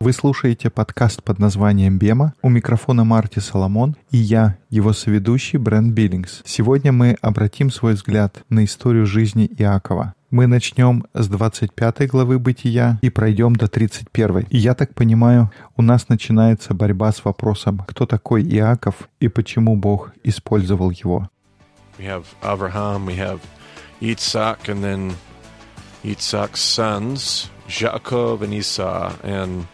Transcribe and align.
Вы 0.00 0.12
слушаете 0.12 0.68
подкаст 0.68 1.22
под 1.22 1.38
названием 1.38 1.98
«Бема». 1.98 2.34
У 2.42 2.48
микрофона 2.48 3.04
Марти 3.04 3.38
Соломон 3.38 3.96
и 4.10 4.16
я, 4.16 4.58
его 4.68 4.92
соведущий 4.92 5.58
Брент 5.58 5.94
Биллингс. 5.94 6.42
Сегодня 6.44 6.92
мы 6.92 7.16
обратим 7.20 7.70
свой 7.70 7.94
взгляд 7.94 8.42
на 8.48 8.64
историю 8.64 9.06
жизни 9.06 9.46
Иакова. 9.58 10.14
Мы 10.30 10.46
начнем 10.46 11.04
с 11.14 11.28
25 11.28 12.08
главы 12.08 12.38
Бытия 12.38 12.98
и 13.02 13.10
пройдем 13.10 13.54
до 13.54 13.68
31. 13.68 14.46
И 14.50 14.58
я 14.58 14.74
так 14.74 14.94
понимаю, 14.94 15.52
у 15.76 15.82
нас 15.82 16.08
начинается 16.08 16.74
борьба 16.74 17.12
с 17.12 17.24
вопросом, 17.24 17.84
кто 17.86 18.06
такой 18.06 18.42
Иаков 18.42 19.08
и 19.20 19.28
почему 19.28 19.76
Бог 19.76 20.12
использовал 20.24 20.90
его. 20.90 21.28
We 21.98 22.06
have 22.06 22.24
Abraham, 22.42 23.06
we 23.06 23.16
have 23.18 23.40
Yitzhak, 24.00 24.68
and 24.68 24.82
then 24.82 25.12
Yitzhak's 26.04 26.60
sons, 26.60 27.48
Jacob 27.68 28.42
and 28.42 28.52
Esau, 28.54 29.12
and 29.22 29.66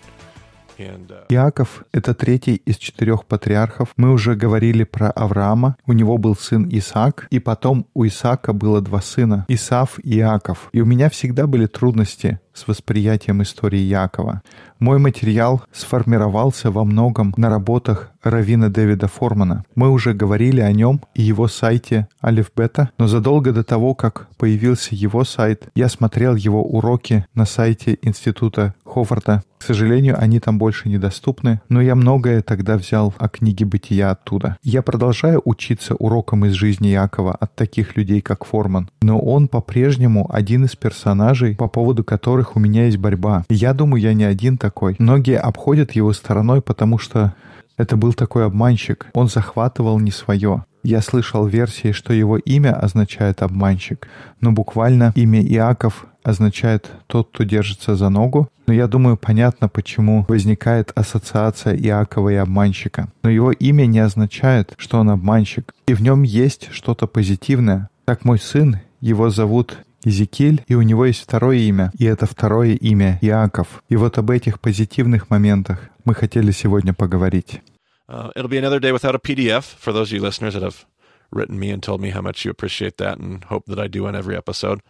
uh, 0.79 1.27
Иаков— 1.29 1.85
это 1.93 2.15
третий 2.15 2.57
из 2.57 2.77
четырех 2.77 3.25
патриархов. 3.25 3.89
Мы 3.97 4.13
уже 4.13 4.37
говорили 4.37 4.85
про 4.85 5.11
Авраама. 5.11 5.77
У 5.87 5.93
него 5.93 6.19
был 6.19 6.37
сын 6.37 6.69
Исаак, 6.71 7.27
и 7.31 7.39
потом 7.41 7.87
у 7.95 8.07
Исаака 8.07 8.53
было 8.53 8.81
два 8.81 9.01
сына— 9.01 9.45
Исав 9.49 9.99
и 10.05 10.19
Иаков. 10.19 10.69
И 10.73 10.81
у 10.81 10.85
меня 10.85 11.11
всегда 11.11 11.47
были 11.47 11.67
трудности 11.67 12.41
с 12.59 12.67
восприятием 12.67 13.43
истории 13.43 13.79
Якова. 13.79 14.43
Мой 14.81 14.99
материал 14.99 15.63
сформировался 15.73 16.71
во 16.71 16.85
многом 16.85 17.33
на 17.37 17.49
работах 17.49 18.11
Равина 18.23 18.69
Дэвида 18.69 19.09
Формана. 19.09 19.65
Мы 19.75 19.91
уже 19.91 20.13
говорили 20.13 20.61
о 20.61 20.73
нем 20.73 21.01
и 21.15 21.23
его 21.23 21.49
сайте 21.49 22.09
Алифбета, 22.21 22.91
но 22.99 23.07
задолго 23.07 23.53
до 23.53 23.65
того, 23.65 23.95
как 23.95 24.29
появился 24.37 24.95
его 24.95 25.25
сайт, 25.25 25.69
я 25.75 25.89
смотрел 25.89 26.35
его 26.35 26.63
уроки 26.63 27.27
на 27.35 27.45
сайте 27.45 27.99
Института 28.03 28.75
Ховарда. 28.85 29.43
К 29.59 29.63
сожалению, 29.65 30.17
они 30.19 30.39
там 30.39 30.59
больше 30.59 30.89
недоступны, 30.89 31.61
но 31.69 31.81
я 31.81 31.97
многое 31.97 32.43
тогда 32.43 32.77
взял 32.77 33.13
о 33.19 33.29
книге 33.29 33.65
бытия 33.65 34.13
оттуда. 34.13 34.57
Я 34.63 34.83
продолжаю 34.83 35.43
учиться 35.45 35.97
урокам 35.97 36.45
из 36.45 36.53
жизни 36.53 36.89
Якова 36.89 37.35
от 37.35 37.57
таких 37.57 37.97
людей, 37.97 38.21
как 38.21 38.45
Форман, 38.45 38.89
но 39.03 39.19
он 39.19 39.49
по-прежнему 39.49 40.33
один 40.33 40.65
из 40.65 40.77
персонажей, 40.77 41.57
по 41.57 41.67
поводу 41.67 42.05
которых 42.05 42.48
у 42.57 42.61
меня 42.61 42.87
есть 42.87 42.99
борьба. 42.99 43.45
Я 43.49 43.75
думаю, 43.75 44.01
я 44.01 44.15
не 44.15 44.25
один 44.25 44.59
такой. 44.59 44.97
Многие 44.99 45.39
обходят 45.39 45.93
его 45.93 46.13
стороной, 46.13 46.63
потому 46.63 46.99
что 46.99 47.35
это 47.77 47.97
был 47.97 48.13
такой 48.13 48.45
обманщик. 48.45 49.07
Он 49.15 49.29
захватывал 49.29 49.99
не 50.01 50.11
свое. 50.11 50.65
Я 50.83 51.01
слышал 51.03 51.47
версии, 51.47 51.93
что 51.93 52.13
его 52.13 52.39
имя 52.39 52.75
означает 52.75 53.43
«обманщик», 53.43 54.09
но 54.41 54.53
буквально 54.53 55.13
имя 55.17 55.43
Иаков 55.43 56.07
означает 56.23 56.91
«тот, 57.07 57.31
кто 57.33 57.45
держится 57.45 57.97
за 57.97 58.09
ногу». 58.09 58.49
Но 58.67 58.75
я 58.75 58.87
думаю, 58.87 59.17
понятно, 59.17 59.69
почему 59.69 60.25
возникает 60.29 60.93
ассоциация 60.95 61.75
Иакова 61.75 62.29
и 62.29 62.35
обманщика. 62.35 63.09
Но 63.23 63.31
его 63.31 63.51
имя 63.51 63.87
не 63.87 63.99
означает, 63.99 64.75
что 64.77 64.99
он 64.99 65.11
обманщик. 65.11 65.75
И 65.87 65.95
в 65.95 66.03
нем 66.03 66.23
есть 66.23 66.69
что-то 66.71 67.07
позитивное. 67.07 67.89
Так 68.05 68.25
мой 68.25 68.39
сын, 68.39 68.79
его 69.01 69.31
зовут 69.31 69.79
Иезекииль, 70.05 70.63
и 70.69 70.75
у 70.75 70.83
него 70.83 71.05
есть 71.07 71.23
второе 71.23 71.59
имя, 71.59 71.91
и 71.99 72.05
это 72.05 72.27
второе 72.27 72.75
имя 72.75 73.19
Иаков. 73.21 73.83
И 73.89 73.97
вот 73.97 74.19
об 74.19 74.31
этих 74.31 74.61
позитивных 74.61 75.31
моментах 75.31 75.89
мы 76.05 76.15
хотели 76.15 76.51
сегодня 76.53 76.93
поговорить. 76.95 77.61
uh, 78.09 78.31
it'll 78.35 78.49
be 78.49 78.57
another 78.59 78.81
day 78.81 78.91
without 78.93 79.15
a 79.15 79.19
PDF 79.19 79.65
for 79.79 79.93
those 79.93 80.11
of 80.11 80.13
you 80.13 80.21
listeners 80.23 80.55
that 80.55 80.63
have 80.63 80.87
written 81.31 81.59
me 81.59 81.71
and 81.71 81.83
told 81.83 82.01
me 82.01 82.11
how 82.11 82.23
much 82.23 82.45
you 82.45 82.51
appreciate 82.51 82.97
that 82.97 83.19
and 83.19 83.45
hope 83.51 83.65
that 83.67 83.79
I 83.79 83.87
do 83.89 84.07
on 84.07 84.15
every 84.17 84.35
episode. 84.37 84.81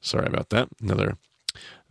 Sorry 0.00 0.26
about 0.26 0.48
that. 0.50 0.68
Another 0.80 1.16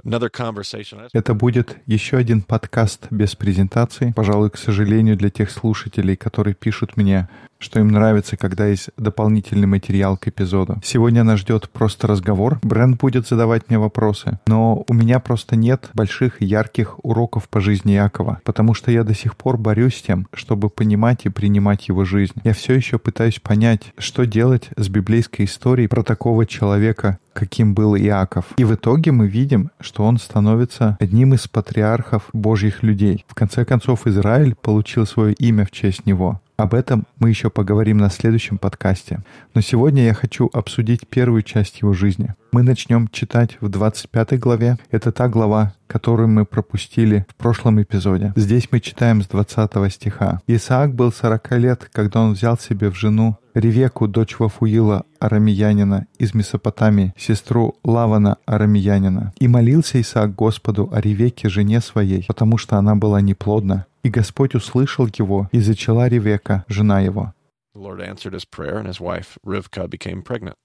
another 0.04 0.30
conversation. 0.30 0.98
I 1.00 1.04
just- 1.04 1.12
Это 1.14 1.36
будет 1.36 1.78
еще 1.86 2.18
один 2.18 2.42
подкаст 2.42 3.06
без 3.12 3.36
презентации. 3.36 4.12
Пожалуй, 4.16 4.50
к 4.50 4.58
сожалению, 4.58 5.18
для 5.18 5.30
тех 5.30 5.52
слушателей, 5.52 6.16
которые 6.16 6.56
пишут 6.56 6.98
мне, 6.98 7.30
что 7.62 7.80
им 7.80 7.90
нравится, 7.90 8.36
когда 8.36 8.68
есть 8.68 8.90
дополнительный 8.98 9.68
материал 9.68 10.18
к 10.18 10.28
эпизоду. 10.28 10.82
Сегодня 10.84 11.24
нас 11.24 11.40
ждет 11.40 11.70
просто 11.70 12.08
разговор. 12.08 12.60
Бренд 12.64 13.00
будет 13.00 13.28
задавать 13.28 13.70
мне 13.70 13.78
вопросы. 13.78 14.40
Но 14.48 14.84
у 14.88 14.94
меня 14.94 15.20
просто 15.20 15.56
нет 15.56 15.90
больших 15.94 16.42
ярких 16.42 17.04
уроков 17.04 17.48
по 17.48 17.62
жизни 17.62 17.92
Якова, 17.92 18.40
потому 18.44 18.74
что 18.74 18.92
я 18.92 19.04
до 19.04 19.14
сих 19.14 19.38
пор 19.38 19.58
борюсь 19.58 19.98
с 19.98 20.02
тем, 20.02 20.28
чтобы 20.34 20.70
понимать 20.70 21.26
и 21.26 21.30
принимать 21.30 21.88
его 21.88 22.04
жизнь. 22.04 22.34
Я 22.44 22.54
все 22.54 22.74
еще 22.74 22.98
пытаюсь 22.98 23.40
понять, 23.40 23.94
что 23.98 24.26
делать 24.26 24.70
с 24.76 24.90
библейской 24.90 25.46
историей 25.46 25.88
про 25.88 26.04
такого 26.04 26.46
человека, 26.46 27.20
каким 27.34 27.74
был 27.74 27.96
Иаков. 27.96 28.46
И 28.58 28.64
в 28.64 28.74
итоге 28.74 29.12
мы 29.12 29.28
видим, 29.28 29.72
что 29.80 30.04
он 30.04 30.18
становится 30.18 30.98
одним 31.00 31.34
из 31.34 31.48
патриархов 31.48 32.30
Божьих 32.34 32.84
людей. 32.84 33.26
В 33.28 33.36
конце 33.36 33.66
концов, 33.66 34.08
Израиль 34.08 34.56
получил 34.56 35.06
свое 35.06 35.34
имя 35.34 35.66
в 35.66 35.72
честь 35.72 36.06
него. 36.06 36.42
Об 36.62 36.76
этом 36.76 37.08
мы 37.18 37.30
еще 37.30 37.50
поговорим 37.50 37.98
на 37.98 38.12
следующем 38.12 38.60
подкасте. 38.60 39.24
Но 39.56 39.62
сегодня 39.62 40.04
я 40.04 40.14
хочу 40.14 40.48
обсудить 40.54 41.08
первую 41.08 41.42
часть 41.42 41.82
его 41.82 41.94
жизни. 41.94 42.36
Мы 42.52 42.62
начнем 42.62 43.08
читать 43.08 43.58
в 43.62 43.70
25 43.70 44.40
главе. 44.40 44.78
Это 44.92 45.12
та 45.12 45.28
глава, 45.28 45.74
которую 45.88 46.28
мы 46.28 46.46
пропустили 46.46 47.26
в 47.30 47.34
прошлом 47.34 47.82
эпизоде. 47.82 48.32
Здесь 48.36 48.68
мы 48.70 48.80
читаем 48.80 49.24
с 49.24 49.28
20 49.28 49.92
стиха. 49.92 50.40
«Исаак 50.46 50.94
был 50.94 51.12
40 51.12 51.52
лет, 51.58 51.90
когда 51.92 52.22
он 52.22 52.34
взял 52.34 52.60
себе 52.60 52.92
в 52.92 52.96
жену 52.96 53.38
Ревеку, 53.56 54.08
дочь 54.08 54.40
Вафуила, 54.40 55.04
арамеянина, 55.20 56.08
из 56.18 56.34
Месопотамии, 56.34 57.14
сестру 57.18 57.76
Лавана, 57.84 58.38
арамеянина. 58.46 59.34
И 59.40 59.48
молился 59.48 60.00
Исаак 60.00 60.36
Господу 60.36 60.90
о 60.94 61.02
Ревеке, 61.02 61.50
жене 61.50 61.82
своей, 61.82 62.24
потому 62.28 62.58
что 62.58 62.78
она 62.78 62.96
была 62.96 63.20
неплодна. 63.20 63.88
И 64.04 64.10
Господь 64.10 64.56
услышал 64.56 65.08
его, 65.18 65.50
и 65.52 65.60
зачала 65.60 66.08
Ревека, 66.08 66.66
жена 66.68 67.02
его. 67.02 67.34
The 67.74 67.82
Lord 67.82 68.02
answered 68.02 68.34
his 68.34 68.44
prayer, 68.44 68.78
and 68.78 68.86
his 68.86 69.00
wife 69.00 69.38
Rivka 69.46 69.90
became 69.90 70.22
pregnant. 70.24 70.58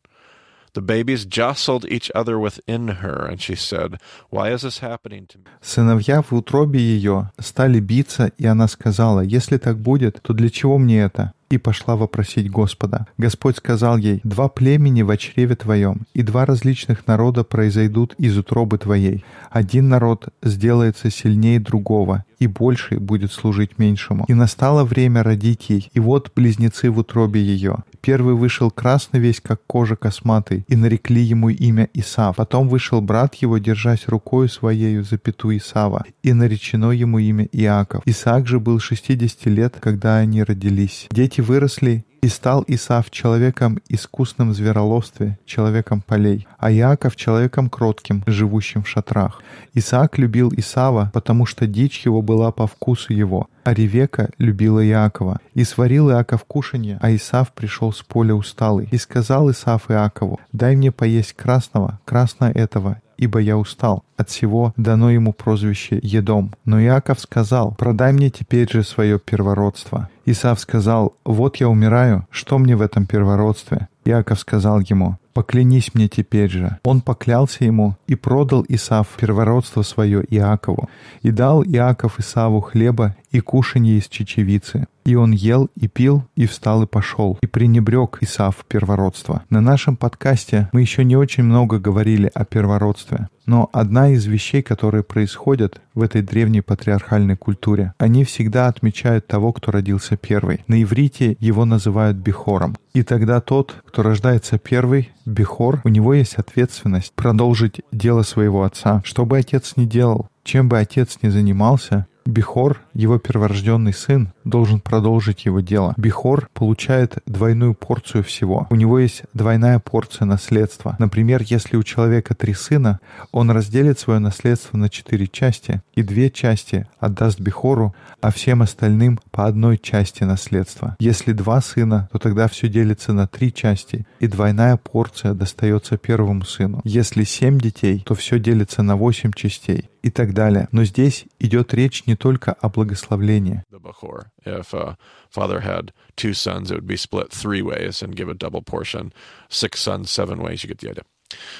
The 0.76 0.82
babies 0.82 1.24
jostled 1.24 1.86
each 1.86 2.10
other 2.14 2.38
within 2.38 2.88
her, 3.00 3.24
and 3.24 3.40
she 3.40 3.54
said, 3.54 3.98
Why 4.28 4.52
is 4.52 4.60
this 4.60 4.80
happening 4.80 5.26
to 5.28 5.38
me? 5.38 5.44
Сыновья 5.62 6.20
в 6.20 6.32
утробе 6.34 6.78
ее 6.78 7.30
стали 7.38 7.80
биться, 7.80 8.30
и 8.36 8.44
она 8.44 8.68
сказала, 8.68 9.22
«Если 9.22 9.56
так 9.56 9.78
будет, 9.78 10.20
то 10.20 10.34
для 10.34 10.50
чего 10.50 10.76
мне 10.76 11.00
это?» 11.00 11.32
И 11.48 11.56
пошла 11.56 11.96
вопросить 11.96 12.50
Господа. 12.50 13.06
Господь 13.16 13.56
сказал 13.56 13.96
ей, 13.96 14.20
«Два 14.22 14.50
племени 14.50 15.00
в 15.00 15.16
чреве 15.16 15.56
твоем, 15.56 16.02
и 16.12 16.22
два 16.22 16.44
различных 16.44 17.06
народа 17.06 17.42
произойдут 17.42 18.12
из 18.18 18.36
утробы 18.36 18.76
твоей. 18.76 19.24
Один 19.50 19.88
народ 19.88 20.28
сделается 20.42 21.10
сильнее 21.10 21.58
другого, 21.58 22.26
и 22.38 22.46
больший 22.46 22.98
будет 22.98 23.32
служить 23.32 23.78
меньшему. 23.78 24.24
И 24.28 24.34
настало 24.34 24.84
время 24.84 25.22
родить 25.22 25.70
ей, 25.70 25.90
и 25.92 26.00
вот 26.00 26.32
близнецы 26.34 26.90
в 26.90 26.98
утробе 26.98 27.42
ее. 27.42 27.78
Первый 28.00 28.34
вышел 28.34 28.70
красный 28.70 29.20
весь, 29.20 29.40
как 29.40 29.60
кожа 29.66 29.96
косматый, 29.96 30.64
и 30.68 30.76
нарекли 30.76 31.22
ему 31.22 31.50
имя 31.50 31.88
Исав. 31.94 32.36
Потом 32.36 32.68
вышел 32.68 33.00
брат 33.00 33.34
его, 33.36 33.58
держась 33.58 34.06
рукою 34.06 34.48
своею 34.48 35.02
за 35.04 35.18
пяту 35.18 35.56
Исава, 35.56 36.04
и 36.22 36.32
наречено 36.32 36.90
ему 36.90 37.18
имя 37.18 37.48
Иаков. 37.52 38.02
Исаак 38.04 38.46
же 38.46 38.60
был 38.60 38.78
60 38.78 39.46
лет, 39.46 39.76
когда 39.80 40.18
они 40.18 40.42
родились. 40.42 41.08
Дети 41.10 41.40
выросли, 41.40 42.04
и 42.22 42.28
стал 42.28 42.64
Исав 42.66 43.10
человеком 43.10 43.78
искусным 43.88 44.50
в 44.50 44.54
звероловстве, 44.54 45.38
человеком 45.44 46.00
полей, 46.00 46.46
а 46.58 46.72
Иаков 46.72 47.16
человеком 47.16 47.70
кротким, 47.70 48.22
живущим 48.26 48.82
в 48.82 48.88
шатрах. 48.88 49.42
Исаак 49.74 50.18
любил 50.18 50.52
Исава, 50.56 51.10
потому 51.12 51.46
что 51.46 51.66
дичь 51.66 52.04
его 52.06 52.22
была 52.22 52.52
по 52.52 52.66
вкусу 52.66 53.12
его, 53.12 53.48
а 53.64 53.74
Ревека 53.74 54.30
любила 54.38 54.84
Иакова. 54.86 55.40
И 55.54 55.64
сварил 55.64 56.10
Иаков 56.10 56.44
кушанье, 56.44 56.98
а 57.00 57.14
Исав 57.14 57.52
пришел 57.52 57.92
с 57.92 58.02
поля 58.02 58.34
усталый. 58.34 58.88
И 58.90 58.98
сказал 58.98 59.50
Исав 59.50 59.90
Иакову, 59.90 60.40
«Дай 60.52 60.76
мне 60.76 60.92
поесть 60.92 61.34
красного, 61.34 62.00
красно 62.04 62.46
этого, 62.54 63.00
ибо 63.18 63.38
я 63.40 63.56
устал. 63.56 64.04
От 64.16 64.30
всего 64.30 64.72
дано 64.76 65.10
ему 65.10 65.32
прозвище 65.32 65.98
Едом. 66.02 66.52
Но 66.64 66.80
Иаков 66.80 67.20
сказал, 67.20 67.74
продай 67.74 68.12
мне 68.12 68.30
теперь 68.30 68.70
же 68.70 68.82
свое 68.82 69.18
первородство. 69.18 70.08
Исав 70.24 70.60
сказал, 70.60 71.14
вот 71.24 71.56
я 71.56 71.68
умираю, 71.68 72.26
что 72.30 72.58
мне 72.58 72.76
в 72.76 72.82
этом 72.82 73.06
первородстве? 73.06 73.88
Иаков 74.04 74.40
сказал 74.40 74.80
ему, 74.80 75.18
поклянись 75.36 75.94
мне 75.94 76.08
теперь 76.08 76.48
же. 76.48 76.78
Он 76.82 77.02
поклялся 77.02 77.66
ему 77.66 77.94
и 78.06 78.14
продал 78.14 78.64
Исав 78.70 79.06
первородство 79.20 79.82
свое 79.82 80.24
Иакову. 80.30 80.88
И 81.20 81.30
дал 81.30 81.62
Иаков 81.62 82.18
Исаву 82.18 82.62
хлеба 82.62 83.14
и 83.32 83.40
кушанье 83.40 83.98
из 83.98 84.08
чечевицы. 84.08 84.86
И 85.04 85.14
он 85.14 85.32
ел 85.32 85.68
и 85.76 85.88
пил, 85.88 86.24
и 86.36 86.46
встал 86.46 86.82
и 86.82 86.86
пошел, 86.86 87.38
и 87.42 87.46
пренебрег 87.46 88.18
Исав 88.22 88.64
первородство. 88.66 89.42
На 89.50 89.60
нашем 89.60 89.96
подкасте 89.96 90.68
мы 90.72 90.80
еще 90.80 91.04
не 91.04 91.16
очень 91.16 91.44
много 91.44 91.78
говорили 91.78 92.30
о 92.34 92.44
первородстве. 92.44 93.28
Но 93.44 93.70
одна 93.72 94.10
из 94.10 94.26
вещей, 94.26 94.62
которые 94.62 95.04
происходят 95.04 95.80
в 95.94 96.02
этой 96.02 96.22
древней 96.22 96.62
патриархальной 96.62 97.36
культуре, 97.36 97.94
они 97.98 98.24
всегда 98.24 98.66
отмечают 98.66 99.28
того, 99.28 99.52
кто 99.52 99.70
родился 99.70 100.16
первый. 100.16 100.64
На 100.66 100.82
иврите 100.82 101.36
его 101.38 101.64
называют 101.64 102.16
бихором. 102.16 102.76
И 102.92 103.04
тогда 103.04 103.40
тот, 103.40 103.76
кто 103.86 104.02
рождается 104.02 104.58
первый, 104.58 105.12
Бихор, 105.26 105.80
у 105.84 105.88
него 105.88 106.14
есть 106.14 106.36
ответственность 106.36 107.12
продолжить 107.12 107.80
дело 107.90 108.22
своего 108.22 108.62
отца. 108.62 109.02
Что 109.04 109.26
бы 109.26 109.36
отец 109.38 109.74
ни 109.76 109.84
делал, 109.84 110.28
чем 110.44 110.68
бы 110.68 110.78
отец 110.78 111.18
ни 111.20 111.28
занимался, 111.28 112.06
Бихор, 112.26 112.80
его 112.92 113.18
перворожденный 113.18 113.92
сын, 113.92 114.32
должен 114.44 114.80
продолжить 114.80 115.44
его 115.44 115.60
дело. 115.60 115.94
Бихор 115.96 116.48
получает 116.52 117.18
двойную 117.26 117.74
порцию 117.74 118.24
всего. 118.24 118.66
У 118.68 118.74
него 118.74 118.98
есть 118.98 119.22
двойная 119.32 119.78
порция 119.78 120.24
наследства. 120.26 120.96
Например, 120.98 121.42
если 121.44 121.76
у 121.76 121.84
человека 121.84 122.34
три 122.34 122.52
сына, 122.52 122.98
он 123.30 123.50
разделит 123.50 123.98
свое 124.00 124.18
наследство 124.18 124.76
на 124.76 124.88
четыре 124.88 125.28
части, 125.28 125.82
и 125.94 126.02
две 126.02 126.30
части 126.30 126.88
отдаст 126.98 127.40
Бихору, 127.40 127.94
а 128.26 128.32
всем 128.32 128.60
остальным 128.60 129.20
по 129.30 129.46
одной 129.46 129.78
части 129.78 130.24
наследства. 130.24 130.96
Если 130.98 131.32
два 131.32 131.60
сына, 131.60 132.08
то 132.10 132.18
тогда 132.18 132.48
все 132.48 132.68
делится 132.68 133.12
на 133.12 133.28
три 133.28 133.54
части, 133.54 134.04
и 134.18 134.26
двойная 134.26 134.76
порция 134.76 135.32
достается 135.32 135.96
первому 135.96 136.44
сыну. 136.44 136.80
Если 136.82 137.22
семь 137.22 137.60
детей, 137.60 138.02
то 138.04 138.16
все 138.16 138.40
делится 138.40 138.82
на 138.82 138.96
восемь 138.96 139.30
частей 139.32 139.90
и 140.02 140.10
так 140.10 140.34
далее. 140.34 140.66
Но 140.72 140.82
здесь 140.82 141.26
идет 141.38 141.72
речь 141.72 142.04
не 142.06 142.16
только 142.16 142.52
о 142.54 142.68
благословлении. 142.68 143.62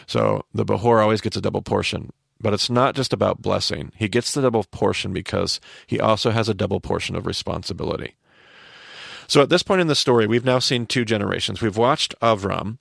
So 0.09 0.43
the 0.53 0.65
Behor 0.65 1.01
always 1.01 1.21
gets 1.21 1.37
a 1.37 1.41
double 1.41 1.63
portion. 1.63 2.11
But 2.40 2.54
it's 2.54 2.70
not 2.70 2.96
just 2.96 3.14
about 3.14 3.42
blessing. 3.42 3.92
He 3.96 4.08
gets 4.08 4.34
the 4.34 4.42
double 4.42 4.64
portion 4.72 5.14
because 5.14 5.60
he 5.86 6.00
also 6.00 6.32
has 6.32 6.50
a 6.50 6.56
double 6.56 6.80
portion 6.80 7.16
of 7.16 7.28
responsibility. 7.28 8.16
So 9.28 9.42
at 9.42 9.50
this 9.50 9.64
point 9.64 9.82
in 9.82 9.88
the 9.88 9.96
story, 9.96 10.28
we've 10.28 10.44
now 10.44 10.60
seen 10.60 10.86
two 10.86 11.06
generations. 11.06 11.62
We've 11.62 11.78
watched 11.78 12.16
Avram, 12.20 12.80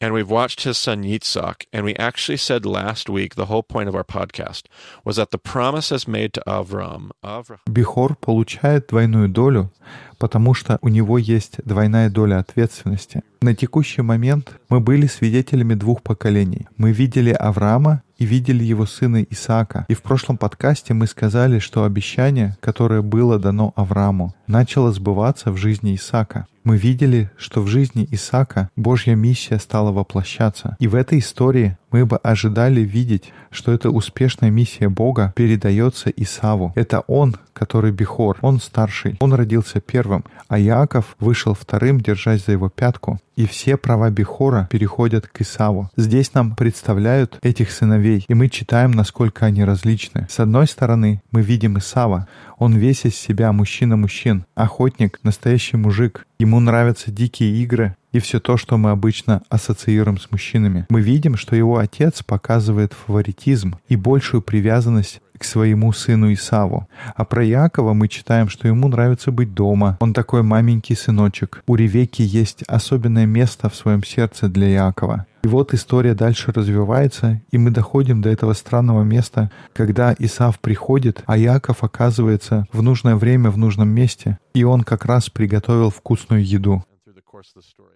and 0.00 0.12
we've 0.12 0.28
watched 0.28 0.64
his 0.64 0.76
son 0.76 1.04
Yitzhak, 1.04 1.66
and 1.72 1.84
we 1.84 1.94
actually 1.96 2.36
said 2.36 2.66
last 2.66 3.08
week 3.08 3.36
the 3.36 3.46
whole 3.46 3.62
point 3.62 3.88
of 3.88 3.94
our 3.94 4.04
podcast 4.04 4.64
was 5.04 5.16
that 5.16 5.30
the 5.30 5.38
promises 5.38 6.08
made 6.08 6.32
to 6.34 6.42
Avram, 6.46 7.10
Avram 7.24 7.58
Бихор 7.70 8.16
получает 8.20 8.88
двойную 8.88 9.28
долю, 9.28 9.70
потому 10.19 10.53
что 10.53 10.77
у 10.81 10.89
него 10.89 11.17
есть 11.17 11.55
двойная 11.65 12.09
доля 12.09 12.37
ответственности. 12.37 13.23
На 13.41 13.55
текущий 13.55 14.01
момент 14.01 14.51
мы 14.67 14.81
были 14.81 15.07
свидетелями 15.07 15.73
двух 15.73 16.03
поколений. 16.03 16.67
Мы 16.77 16.91
видели 16.91 17.31
Авраама 17.31 18.03
и 18.17 18.25
видели 18.25 18.63
его 18.63 18.85
сына 18.85 19.25
Исаака. 19.29 19.85
И 19.87 19.93
в 19.93 20.01
прошлом 20.01 20.37
подкасте 20.37 20.93
мы 20.93 21.07
сказали, 21.07 21.59
что 21.59 21.85
обещание, 21.85 22.57
которое 22.59 23.01
было 23.01 23.39
дано 23.39 23.71
Аврааму, 23.77 24.35
начало 24.45 24.91
сбываться 24.91 25.51
в 25.51 25.57
жизни 25.57 25.95
Исаака. 25.95 26.45
Мы 26.65 26.77
видели, 26.77 27.31
что 27.37 27.61
в 27.61 27.67
жизни 27.67 28.07
Исаака 28.11 28.69
Божья 28.75 29.15
миссия 29.15 29.57
стала 29.57 29.91
воплощаться. 29.91 30.75
И 30.79 30.87
в 30.87 30.95
этой 30.95 31.19
истории 31.19 31.77
мы 31.91 32.05
бы 32.05 32.17
ожидали 32.17 32.81
видеть, 32.81 33.31
что 33.49 33.71
эта 33.71 33.89
успешная 33.89 34.51
миссия 34.51 34.89
Бога 34.89 35.33
передается 35.35 36.09
Исаву. 36.09 36.73
Это 36.75 36.99
он, 37.07 37.37
который 37.59 37.91
Бихор, 37.91 38.37
он 38.41 38.61
старший, 38.61 39.17
он 39.19 39.33
родился 39.33 39.81
первым, 39.81 40.23
а 40.47 40.57
Иаков 40.57 41.17
вышел 41.19 41.53
вторым, 41.53 41.99
держась 41.99 42.45
за 42.45 42.53
его 42.53 42.69
пятку. 42.69 43.19
И 43.35 43.45
все 43.45 43.77
права 43.77 44.09
Бихора 44.09 44.67
переходят 44.71 45.27
к 45.27 45.41
Исаву. 45.41 45.89
Здесь 45.97 46.33
нам 46.33 46.55
представляют 46.55 47.37
этих 47.41 47.71
сыновей, 47.71 48.25
и 48.27 48.33
мы 48.33 48.49
читаем, 48.49 48.91
насколько 48.91 49.45
они 49.45 49.63
различны. 49.63 50.27
С 50.29 50.39
одной 50.39 50.67
стороны, 50.67 51.21
мы 51.31 51.41
видим 51.41 51.77
Исава. 51.77 52.27
Он 52.57 52.75
весь 52.75 53.05
из 53.05 53.15
себя 53.15 53.51
мужчина-мужчин, 53.51 54.45
охотник, 54.55 55.19
настоящий 55.23 55.77
мужик. 55.77 56.25
Ему 56.39 56.59
нравятся 56.59 57.11
дикие 57.11 57.61
игры, 57.61 57.95
и 58.11 58.19
все 58.19 58.39
то, 58.39 58.57
что 58.57 58.77
мы 58.77 58.91
обычно 58.91 59.41
ассоциируем 59.49 60.17
с 60.17 60.31
мужчинами. 60.31 60.85
Мы 60.89 61.01
видим, 61.01 61.37
что 61.37 61.55
его 61.55 61.77
отец 61.77 62.23
показывает 62.23 62.93
фаворитизм 62.93 63.75
и 63.87 63.95
большую 63.95 64.41
привязанность 64.41 65.21
к 65.37 65.45
своему 65.45 65.93
сыну 65.93 66.31
Исаву. 66.33 66.87
А 67.15 67.25
про 67.25 67.43
Якова 67.43 67.93
мы 67.93 68.07
читаем, 68.09 68.49
что 68.49 68.67
ему 68.67 68.89
нравится 68.89 69.31
быть 69.31 69.53
дома. 69.53 69.97
Он 70.01 70.13
такой 70.13 70.43
маменький 70.43 70.95
сыночек. 70.95 71.63
У 71.65 71.75
Ревеки 71.75 72.21
есть 72.21 72.63
особенное 72.63 73.25
место 73.25 73.69
в 73.69 73.75
своем 73.75 74.03
сердце 74.03 74.49
для 74.49 74.67
Якова. 74.67 75.25
И 75.43 75.47
вот 75.47 75.73
история 75.73 76.13
дальше 76.15 76.51
развивается, 76.51 77.41
и 77.49 77.57
мы 77.57 77.71
доходим 77.71 78.21
до 78.21 78.29
этого 78.29 78.51
странного 78.51 79.03
места, 79.03 79.49
когда 79.71 80.13
Исав 80.19 80.59
приходит, 80.59 81.23
а 81.27 81.37
Яков 81.37 81.81
оказывается 81.85 82.67
в 82.73 82.81
нужное 82.81 83.15
время 83.15 83.49
в 83.49 83.57
нужном 83.57 83.87
месте, 83.87 84.37
и 84.53 84.65
он 84.65 84.83
как 84.83 85.05
раз 85.05 85.29
приготовил 85.29 85.91
вкусную 85.91 86.45
еду. 86.45 86.83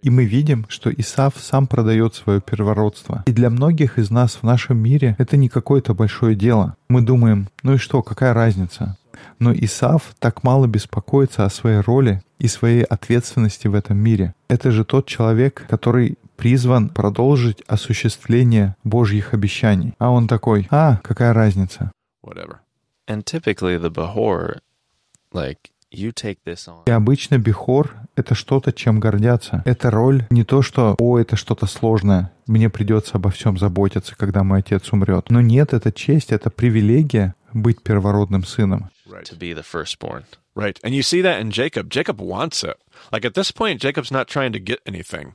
И 0.02 0.10
мы 0.10 0.24
видим, 0.24 0.66
что 0.68 0.90
Исав 0.90 1.34
сам 1.38 1.66
продает 1.66 2.14
свое 2.14 2.40
первородство. 2.40 3.22
И 3.26 3.32
для 3.32 3.50
многих 3.50 3.98
из 3.98 4.10
нас 4.10 4.36
в 4.36 4.42
нашем 4.42 4.78
мире 4.78 5.16
это 5.18 5.36
не 5.36 5.48
какое-то 5.48 5.94
большое 5.94 6.34
дело. 6.34 6.76
Мы 6.88 7.02
думаем, 7.02 7.48
ну 7.62 7.74
и 7.74 7.78
что, 7.78 8.02
какая 8.02 8.34
разница? 8.34 8.96
Но 9.38 9.52
Исав 9.52 10.14
так 10.18 10.42
мало 10.44 10.66
беспокоится 10.66 11.44
о 11.44 11.50
своей 11.50 11.80
роли 11.80 12.22
и 12.38 12.48
своей 12.48 12.82
ответственности 12.82 13.68
в 13.68 13.74
этом 13.74 13.96
мире. 13.96 14.34
Это 14.48 14.70
же 14.70 14.84
тот 14.84 15.06
человек, 15.06 15.66
который 15.68 16.18
призван 16.36 16.88
продолжить 16.88 17.62
осуществление 17.66 18.76
Божьих 18.84 19.34
обещаний. 19.34 19.94
А 19.98 20.10
он 20.10 20.28
такой, 20.28 20.66
а, 20.70 20.98
какая 21.02 21.32
разница? 21.32 21.92
Whatever. 22.24 22.58
And 23.06 23.22
typically 23.24 23.78
the 23.78 23.90
Bahor, 23.90 24.60
like 25.32 25.70
you 25.94 26.12
take 26.12 26.38
this 26.44 26.66
on. 26.68 26.82
И 26.86 26.90
обычно 26.90 27.38
Бихор— 27.38 27.94
это 28.16 28.34
что-то, 28.34 28.72
чем 28.72 29.00
гордятся. 29.00 29.62
Это 29.64 29.90
роль 29.90 30.26
не 30.30 30.44
то, 30.44 30.62
что 30.62 30.94
«О, 30.98 31.18
это 31.18 31.36
что-то 31.36 31.66
сложное, 31.66 32.32
мне 32.46 32.68
придется 32.70 33.16
обо 33.16 33.30
всем 33.30 33.56
заботиться, 33.58 34.14
когда 34.16 34.42
мой 34.42 34.60
отец 34.60 34.92
умрет». 34.92 35.30
Но 35.30 35.40
нет, 35.40 35.72
это 35.72 35.92
честь, 35.92 36.32
это 36.32 36.50
привилегия 36.50 37.34
быть 37.52 37.82
первородным 37.82 38.44
сыном. 38.44 38.90
Right. 39.06 39.24
to 39.24 39.36
be 39.38 39.52
the 39.54 39.62
firstborn. 39.62 40.24
Right. 40.56 40.78
And 40.82 40.94
you 40.94 41.02
see 41.02 41.20
that 41.22 41.40
in 41.40 41.50
Jacob. 41.50 41.88
Jacob 41.90 42.20
wants 42.20 42.62
it. 42.64 42.76
Like 43.12 43.24
at 43.24 43.34
this 43.34 43.50
point, 43.52 43.80
Jacob's 43.80 44.10
not 44.10 44.28
trying 44.28 44.52
to 44.52 44.58
get 44.58 44.80
anything. 44.86 45.34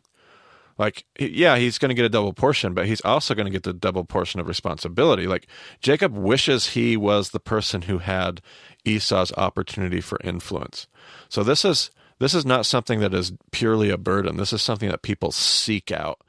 Like, 0.78 1.04
he- 1.16 1.28
yeah, 1.28 1.58
he's 1.58 1.78
going 1.78 1.90
to 1.90 1.94
get 1.94 2.06
a 2.06 2.10
double 2.10 2.32
portion, 2.32 2.74
but 2.74 2.86
he's 2.88 3.02
also 3.02 3.36
going 3.36 3.46
to 3.46 3.52
get 3.52 3.64
the 3.64 3.74
double 3.74 4.06
portion 4.06 4.40
of 4.40 4.48
responsibility. 4.48 5.28
Like, 5.28 5.46
Jacob 5.82 6.16
wishes 6.18 6.68
he 6.68 6.96
was 6.96 7.32
the 7.32 7.40
person 7.42 7.82
who 7.84 7.98
had 7.98 8.42
Esau's 8.86 9.34
opportunity 9.34 10.02
for 10.02 10.20
influence. 10.24 10.88
So 11.28 11.44
this 11.44 11.66
is 11.66 11.92
this 12.20 12.34
is 12.34 12.46
not 12.46 12.66
something 12.66 13.00
that 13.00 13.14
is 13.14 13.32
purely 13.52 13.90
a 13.90 13.98
burden. 13.98 14.38
This 14.38 14.54
is 14.54 14.62
something 14.62 14.90
that 14.90 15.02
people 15.02 15.32
seek 15.32 15.92
out. 15.92 16.22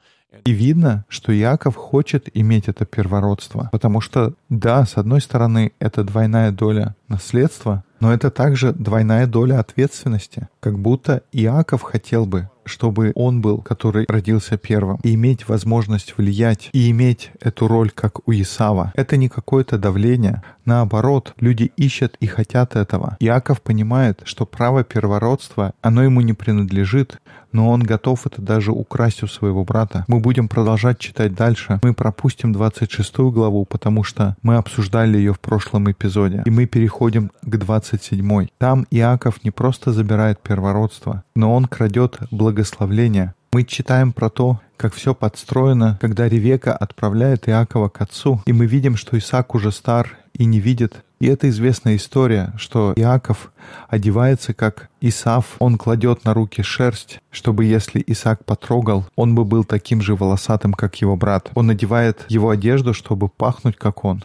И 0.45 0.51
видно, 0.51 1.05
что 1.09 1.31
Яков 1.31 1.75
хочет 1.75 2.29
иметь 2.33 2.67
это 2.67 2.85
первородство. 2.85 3.69
Потому 3.71 4.01
что, 4.01 4.33
да, 4.49 4.85
с 4.85 4.97
одной 4.97 5.21
стороны, 5.21 5.71
это 5.79 6.03
двойная 6.03 6.51
доля 6.51 6.95
наследства, 7.07 7.83
но 7.99 8.11
это 8.11 8.31
также 8.31 8.73
двойная 8.73 9.27
доля 9.27 9.59
ответственности. 9.59 10.47
Как 10.59 10.79
будто 10.79 11.21
Иаков 11.31 11.83
хотел 11.83 12.25
бы, 12.25 12.49
чтобы 12.65 13.11
он 13.15 13.41
был, 13.41 13.59
который 13.59 14.05
родился 14.07 14.57
первым, 14.57 14.99
и 15.03 15.13
иметь 15.13 15.47
возможность 15.47 16.17
влиять, 16.17 16.69
и 16.73 16.89
иметь 16.91 17.31
эту 17.39 17.67
роль, 17.67 17.91
как 17.91 18.27
у 18.27 18.31
Исава. 18.31 18.91
Это 18.95 19.17
не 19.17 19.29
какое-то 19.29 19.77
давление. 19.77 20.41
Наоборот, 20.65 21.33
люди 21.39 21.71
ищут 21.75 22.15
и 22.19 22.27
хотят 22.27 22.75
этого. 22.75 23.17
Иаков 23.19 23.61
понимает, 23.61 24.21
что 24.25 24.45
право 24.45 24.83
первородства, 24.83 25.73
оно 25.81 26.03
ему 26.03 26.21
не 26.21 26.33
принадлежит, 26.33 27.19
но 27.51 27.69
он 27.69 27.83
готов 27.83 28.25
это 28.27 28.41
даже 28.41 28.71
украсть 28.71 29.23
у 29.23 29.27
своего 29.27 29.63
брата. 29.63 30.05
Мы 30.07 30.19
будем 30.19 30.47
продолжать 30.47 30.99
читать 30.99 31.33
дальше. 31.33 31.79
Мы 31.83 31.93
пропустим 31.93 32.53
26 32.53 33.17
главу, 33.31 33.65
потому 33.65 34.03
что 34.03 34.35
мы 34.41 34.55
обсуждали 34.55 35.17
ее 35.17 35.33
в 35.33 35.39
прошлом 35.39 35.91
эпизоде. 35.91 36.43
И 36.45 36.49
мы 36.49 36.65
переходим 36.65 37.31
к 37.41 37.57
27. 37.57 38.47
Там 38.57 38.87
Иаков 38.91 39.43
не 39.43 39.51
просто 39.51 39.91
забирает 39.91 40.39
первородство, 40.39 41.23
но 41.35 41.53
он 41.53 41.65
крадет 41.65 42.17
благословление. 42.31 43.33
Мы 43.53 43.65
читаем 43.65 44.13
про 44.13 44.29
то, 44.29 44.61
как 44.77 44.93
все 44.93 45.13
подстроено, 45.13 45.97
когда 45.99 46.29
Ревека 46.29 46.73
отправляет 46.73 47.49
Иакова 47.49 47.89
к 47.89 48.01
отцу, 48.01 48.41
и 48.45 48.53
мы 48.53 48.65
видим, 48.65 48.95
что 48.95 49.17
Исаак 49.17 49.53
уже 49.53 49.71
стар 49.71 50.17
и 50.41 50.45
не 50.45 50.59
видит. 50.59 51.03
И 51.19 51.27
это 51.27 51.49
известная 51.49 51.97
история, 51.97 52.51
что 52.57 52.93
Иаков 52.95 53.53
одевается 53.87 54.55
как 54.55 54.89
Исав, 54.99 55.55
он 55.59 55.77
кладет 55.77 56.25
на 56.25 56.33
руки 56.33 56.63
шерсть, 56.63 57.19
чтобы 57.29 57.65
если 57.65 58.03
Исаак 58.07 58.43
потрогал, 58.43 59.05
он 59.15 59.35
бы 59.35 59.45
был 59.45 59.63
таким 59.63 60.01
же 60.01 60.15
волосатым, 60.15 60.73
как 60.73 60.95
его 60.95 61.15
брат. 61.15 61.51
Он 61.53 61.67
надевает 61.67 62.25
его 62.27 62.49
одежду, 62.49 62.95
чтобы 62.95 63.29
пахнуть, 63.29 63.77
как 63.77 64.03
он. 64.03 64.23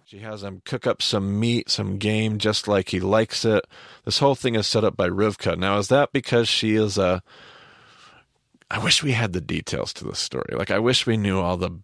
I 8.69 8.81
wish 8.81 9.05
we 9.05 9.13
had 9.13 9.33
the 9.33 9.41
details 9.41 9.93
to 9.93 10.05
this 10.05 10.19
story. 10.19 10.57
Like, 10.57 10.73
I 10.73 10.81
wish 10.81 11.07
we 11.07 11.17
knew 11.17 11.39
all 11.39 11.57
the 11.57 11.79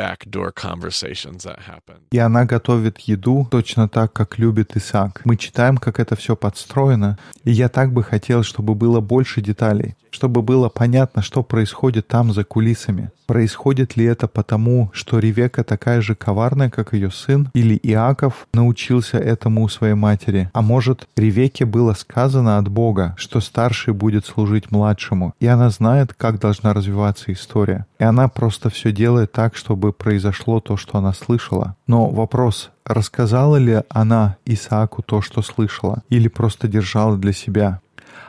backdoor 0.00 0.52
conversations 0.52 1.44
that 1.44 1.58
happen. 1.68 1.96
И 2.10 2.18
она 2.18 2.44
готовит 2.44 2.98
еду 3.00 3.46
точно 3.50 3.88
так, 3.88 4.12
как 4.12 4.38
любит 4.38 4.76
Исаак. 4.76 5.20
Мы 5.24 5.36
читаем, 5.36 5.76
как 5.76 6.00
это 6.00 6.16
все 6.16 6.36
подстроено. 6.36 7.18
И 7.44 7.50
я 7.50 7.68
так 7.68 7.92
бы 7.92 8.02
хотел, 8.02 8.42
чтобы 8.42 8.74
было 8.74 9.00
больше 9.00 9.40
деталей, 9.40 9.94
чтобы 10.10 10.42
было 10.42 10.68
понятно, 10.68 11.22
что 11.22 11.42
происходит 11.42 12.08
там 12.08 12.32
за 12.32 12.44
кулисами. 12.44 13.10
Происходит 13.30 13.96
ли 13.96 14.06
это 14.06 14.26
потому, 14.26 14.90
что 14.92 15.20
Ревека 15.20 15.62
такая 15.62 16.00
же 16.00 16.16
коварная, 16.16 16.68
как 16.68 16.94
ее 16.94 17.12
сын, 17.12 17.48
или 17.54 17.78
Иаков 17.80 18.48
научился 18.52 19.18
этому 19.18 19.62
у 19.62 19.68
своей 19.68 19.94
матери? 19.94 20.50
А 20.52 20.62
может, 20.62 21.06
Ревеке 21.16 21.64
было 21.64 21.94
сказано 21.94 22.58
от 22.58 22.66
Бога, 22.66 23.14
что 23.16 23.40
старший 23.40 23.94
будет 23.94 24.26
служить 24.26 24.72
младшему, 24.72 25.32
и 25.38 25.46
она 25.46 25.70
знает, 25.70 26.12
как 26.12 26.40
должна 26.40 26.72
развиваться 26.72 27.32
история. 27.32 27.86
И 28.00 28.04
она 28.04 28.26
просто 28.26 28.68
все 28.68 28.90
делает 28.90 29.30
так, 29.30 29.54
чтобы 29.54 29.89
произошло 29.92 30.60
то, 30.60 30.76
что 30.76 30.98
она 30.98 31.12
слышала. 31.12 31.76
Но 31.86 32.08
вопрос, 32.08 32.70
рассказала 32.84 33.56
ли 33.56 33.82
она 33.88 34.36
Исааку 34.44 35.02
то, 35.02 35.20
что 35.20 35.42
слышала, 35.42 36.02
или 36.08 36.28
просто 36.28 36.68
держала 36.68 37.16
для 37.16 37.32
себя? 37.32 37.80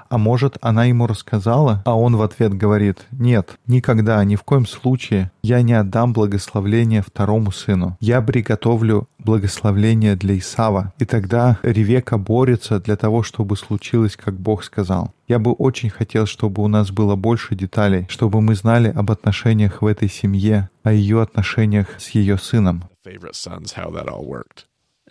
А 0.09 0.17
может, 0.17 0.57
она 0.61 0.85
ему 0.85 1.07
рассказала, 1.07 1.81
а 1.85 1.97
он 1.97 2.17
в 2.17 2.21
ответ 2.21 2.53
говорит, 2.53 3.07
«Нет, 3.11 3.57
никогда, 3.65 4.21
ни 4.25 4.35
в 4.35 4.43
коем 4.43 4.65
случае 4.65 5.31
я 5.41 5.61
не 5.61 5.73
отдам 5.73 6.11
благословление 6.11 7.01
второму 7.01 7.51
сыну. 7.51 7.95
Я 8.01 8.21
приготовлю 8.21 9.07
благословление 9.19 10.17
для 10.17 10.37
Исава». 10.37 10.91
И 10.99 11.05
тогда 11.05 11.59
Ревека 11.63 12.17
борется 12.17 12.81
для 12.81 12.97
того, 12.97 13.23
чтобы 13.23 13.55
случилось, 13.55 14.17
как 14.17 14.37
Бог 14.37 14.65
сказал. 14.65 15.13
Я 15.29 15.39
бы 15.39 15.53
очень 15.53 15.89
хотел, 15.89 16.25
чтобы 16.25 16.61
у 16.61 16.67
нас 16.67 16.91
было 16.91 17.15
больше 17.15 17.55
деталей, 17.55 18.05
чтобы 18.09 18.41
мы 18.41 18.55
знали 18.55 18.89
об 18.89 19.11
отношениях 19.11 19.81
в 19.81 19.85
этой 19.85 20.09
семье, 20.09 20.69
о 20.83 20.91
ее 20.91 21.21
отношениях 21.21 21.87
с 21.99 22.09
ее 22.09 22.37
сыном. 22.37 22.83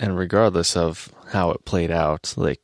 And 0.00 0.16
regardless 0.16 0.76
of 0.76 1.10
how 1.32 1.50
it 1.50 1.64
played 1.66 1.90
out, 1.90 2.32
like 2.36 2.60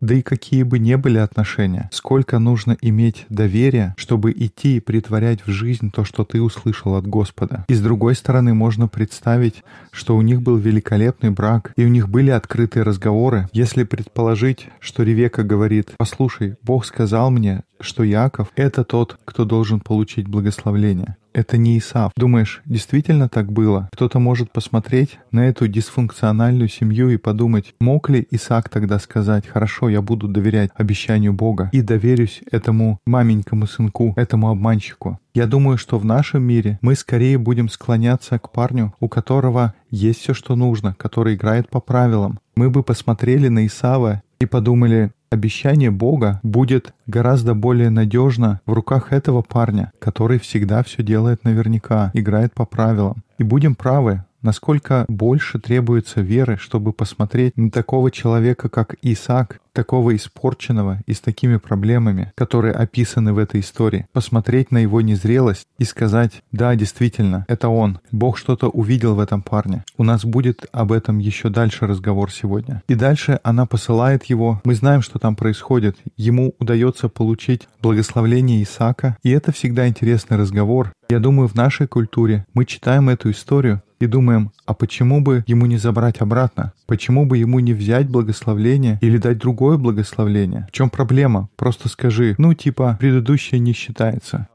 Да 0.00 0.14
и 0.14 0.22
какие 0.22 0.62
бы 0.62 0.78
ни 0.78 0.94
были 0.94 1.18
отношения, 1.18 1.90
сколько 1.92 2.38
нужно 2.38 2.76
иметь 2.80 3.26
доверия, 3.28 3.96
чтобы 3.98 4.30
идти 4.30 4.76
и 4.76 4.80
притворять 4.80 5.44
в 5.44 5.50
жизнь 5.50 5.90
то, 5.90 6.04
что 6.04 6.24
ты 6.24 6.40
услышал 6.40 6.94
от 6.94 7.08
Господа. 7.08 7.64
И 7.68 7.74
с 7.74 7.80
другой 7.80 8.14
стороны, 8.14 8.54
можно 8.54 8.86
представить, 8.86 9.64
что 9.90 10.16
у 10.16 10.22
них 10.22 10.40
был 10.40 10.56
великолепный 10.56 11.30
брак, 11.30 11.72
и 11.76 11.84
у 11.84 11.88
них 11.88 12.08
были 12.08 12.30
открытые 12.30 12.84
разговоры. 12.84 13.48
Если 13.52 13.82
предположить, 13.82 14.68
что 14.78 15.02
Ревека 15.02 15.42
говорит, 15.42 15.90
«Послушай, 15.98 16.54
Бог 16.62 16.86
сказал 16.86 17.32
мне, 17.32 17.64
что 17.80 18.04
Яков— 18.04 18.52
это 18.54 18.84
тот, 18.84 19.18
кто 19.24 19.44
должен 19.44 19.80
получить 19.80 20.28
благословление. 20.28 21.16
Это 21.32 21.56
не 21.56 21.78
Исав. 21.78 22.12
Думаешь, 22.16 22.62
действительно 22.64 23.28
так 23.28 23.52
было? 23.52 23.88
Кто-то 23.92 24.18
может 24.18 24.52
посмотреть 24.52 25.18
на 25.30 25.48
эту 25.48 25.68
дисфункциональную 25.68 26.68
семью 26.68 27.10
и 27.10 27.16
подумать, 27.16 27.74
мог 27.80 28.08
ли 28.10 28.26
Исаак 28.30 28.68
тогда 28.68 28.98
сказать, 28.98 29.46
хорошо, 29.46 29.88
я 29.88 30.02
буду 30.02 30.28
доверять 30.28 30.70
обещанию 30.74 31.32
Бога 31.32 31.70
и 31.72 31.82
доверюсь 31.82 32.42
этому 32.50 32.98
маменькому 33.06 33.66
сынку, 33.66 34.12
этому 34.16 34.50
обманщику. 34.50 35.18
Я 35.34 35.46
думаю, 35.46 35.78
что 35.78 35.98
в 35.98 36.04
нашем 36.04 36.42
мире 36.42 36.78
мы 36.82 36.96
скорее 36.96 37.38
будем 37.38 37.68
склоняться 37.68 38.38
к 38.38 38.50
парню, 38.50 38.94
у 38.98 39.08
которого 39.08 39.74
есть 39.90 40.20
все, 40.20 40.34
что 40.34 40.56
нужно, 40.56 40.94
который 40.98 41.34
играет 41.34 41.68
по 41.68 41.80
правилам. 41.80 42.40
Мы 42.56 42.70
бы 42.70 42.82
посмотрели 42.82 43.48
на 43.48 43.66
Исава 43.66 44.22
и 44.40 44.46
подумали, 44.46 45.12
обещание 45.30 45.90
Бога 45.90 46.40
будет 46.42 46.92
гораздо 47.06 47.54
более 47.54 47.88
надежно 47.90 48.60
в 48.66 48.72
руках 48.72 49.12
этого 49.12 49.42
парня, 49.42 49.92
который 49.98 50.38
всегда 50.38 50.82
все 50.82 51.02
делает 51.02 51.44
наверняка, 51.44 52.10
играет 52.14 52.52
по 52.52 52.66
правилам. 52.66 53.22
И 53.38 53.42
будем 53.42 53.74
правы, 53.74 54.24
насколько 54.42 55.04
больше 55.08 55.58
требуется 55.58 56.20
веры, 56.20 56.56
чтобы 56.56 56.92
посмотреть 56.92 57.56
на 57.56 57.70
такого 57.70 58.10
человека, 58.10 58.68
как 58.68 58.96
Исаак, 59.02 59.60
такого 59.72 60.14
испорченного 60.16 61.00
и 61.06 61.14
с 61.14 61.20
такими 61.20 61.56
проблемами, 61.56 62.32
которые 62.34 62.74
описаны 62.74 63.32
в 63.32 63.38
этой 63.38 63.60
истории, 63.60 64.06
посмотреть 64.12 64.70
на 64.70 64.78
его 64.78 65.00
незрелость 65.00 65.66
и 65.78 65.84
сказать, 65.84 66.42
да, 66.52 66.74
действительно, 66.74 67.44
это 67.48 67.68
он. 67.68 68.00
Бог 68.10 68.38
что-то 68.38 68.68
увидел 68.68 69.14
в 69.14 69.20
этом 69.20 69.42
парне. 69.42 69.84
У 69.96 70.04
нас 70.04 70.24
будет 70.24 70.66
об 70.72 70.92
этом 70.92 71.18
еще 71.18 71.48
дальше 71.48 71.86
разговор 71.86 72.32
сегодня. 72.32 72.82
И 72.88 72.94
дальше 72.94 73.40
она 73.42 73.66
посылает 73.66 74.24
его. 74.24 74.60
Мы 74.64 74.74
знаем, 74.74 75.02
что 75.02 75.18
там 75.18 75.36
происходит. 75.36 75.96
Ему 76.16 76.54
удается 76.58 77.08
получить 77.08 77.68
благословление 77.80 78.62
Исаака. 78.62 79.16
И 79.22 79.30
это 79.30 79.52
всегда 79.52 79.88
интересный 79.88 80.36
разговор. 80.36 80.92
Я 81.08 81.18
думаю, 81.18 81.48
в 81.48 81.54
нашей 81.54 81.86
культуре 81.86 82.46
мы 82.54 82.64
читаем 82.64 83.08
эту 83.08 83.30
историю 83.30 83.82
и 84.00 84.06
думаем, 84.06 84.50
а 84.66 84.74
почему 84.74 85.20
бы 85.20 85.44
ему 85.46 85.66
не 85.66 85.76
забрать 85.76 86.20
обратно? 86.20 86.72
Почему 86.86 87.26
бы 87.26 87.38
ему 87.38 87.60
не 87.60 87.74
взять 87.74 88.08
благословление 88.08 88.98
или 89.02 89.18
дать 89.18 89.38
другое 89.38 89.76
благословление? 89.76 90.66
В 90.68 90.72
чем 90.72 90.90
проблема? 90.90 91.48
Просто 91.56 91.88
скажи, 91.88 92.34
ну 92.38 92.54
типа, 92.54 92.96
предыдущее 92.98 93.60
не 93.60 93.72
считается. 93.72 94.48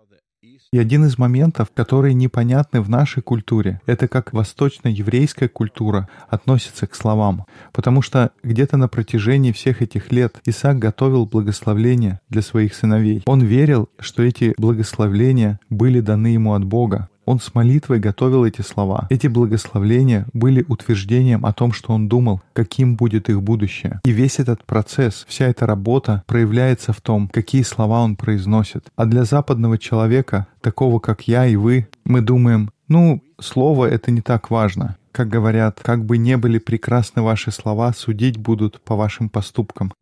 И 0.75 0.77
один 0.77 1.05
из 1.05 1.17
моментов, 1.17 1.69
которые 1.73 2.13
непонятны 2.13 2.81
в 2.81 2.89
нашей 2.89 3.23
культуре, 3.23 3.79
это 3.85 4.09
как 4.09 4.33
восточно-еврейская 4.33 5.47
культура 5.47 6.09
относится 6.27 6.85
к 6.85 6.95
словам. 6.95 7.45
Потому 7.71 8.01
что 8.01 8.31
где-то 8.43 8.75
на 8.75 8.89
протяжении 8.89 9.53
всех 9.53 9.81
этих 9.81 10.11
лет 10.11 10.41
Исаак 10.43 10.79
готовил 10.79 11.27
благословления 11.27 12.19
для 12.27 12.41
своих 12.41 12.75
сыновей. 12.75 13.23
Он 13.25 13.41
верил, 13.41 13.87
что 13.99 14.21
эти 14.21 14.53
благословления 14.57 15.61
были 15.69 16.01
даны 16.01 16.27
ему 16.27 16.53
от 16.53 16.65
Бога. 16.65 17.07
Он 17.25 17.39
с 17.39 17.53
молитвой 17.55 18.00
готовил 18.00 18.46
эти 18.46 18.62
слова. 18.62 19.08
Эти 19.10 19.27
благословления 19.27 20.27
были 20.34 20.63
утверждением 20.67 21.46
о 21.46 21.53
том, 21.53 21.72
что 21.72 21.94
он 21.94 22.08
думал, 22.08 22.41
каким 22.53 22.96
будет 22.96 23.29
их 23.29 23.41
будущее. 23.41 24.00
И 24.05 24.12
весь 24.12 24.39
этот 24.39 24.63
процесс, 24.63 25.25
вся 25.27 25.48
эта 25.48 25.65
работа 25.65 26.24
проявляется 26.27 26.94
в 26.94 27.01
том, 27.01 27.27
какие 27.27 27.63
слова 27.63 28.03
он 28.03 28.15
произносит. 28.15 28.86
А 28.96 29.05
для 29.05 29.24
западного 29.24 29.77
человека, 29.77 30.48
такого 30.62 31.00
как 31.00 31.27
я 31.27 31.46
и 31.46 31.55
вы, 31.55 31.88
мы 32.05 32.22
думаем, 32.22 32.70
ну, 32.88 33.24
слово 33.39 33.88
это 33.88 34.12
не 34.12 34.22
так 34.22 34.51
важно. 34.51 34.98
Как 35.15 35.29
говорят, 35.29 35.79
как 35.81 36.03
бы 36.03 36.17
не 36.17 36.36
были 36.36 36.57
прекрасны 36.57 37.22
ваши 37.22 37.50
слова, 37.50 37.93
судить 37.93 38.36
будут 38.36 38.81
по 38.81 38.98
вашим 38.98 39.29
поступкам. 39.29 39.93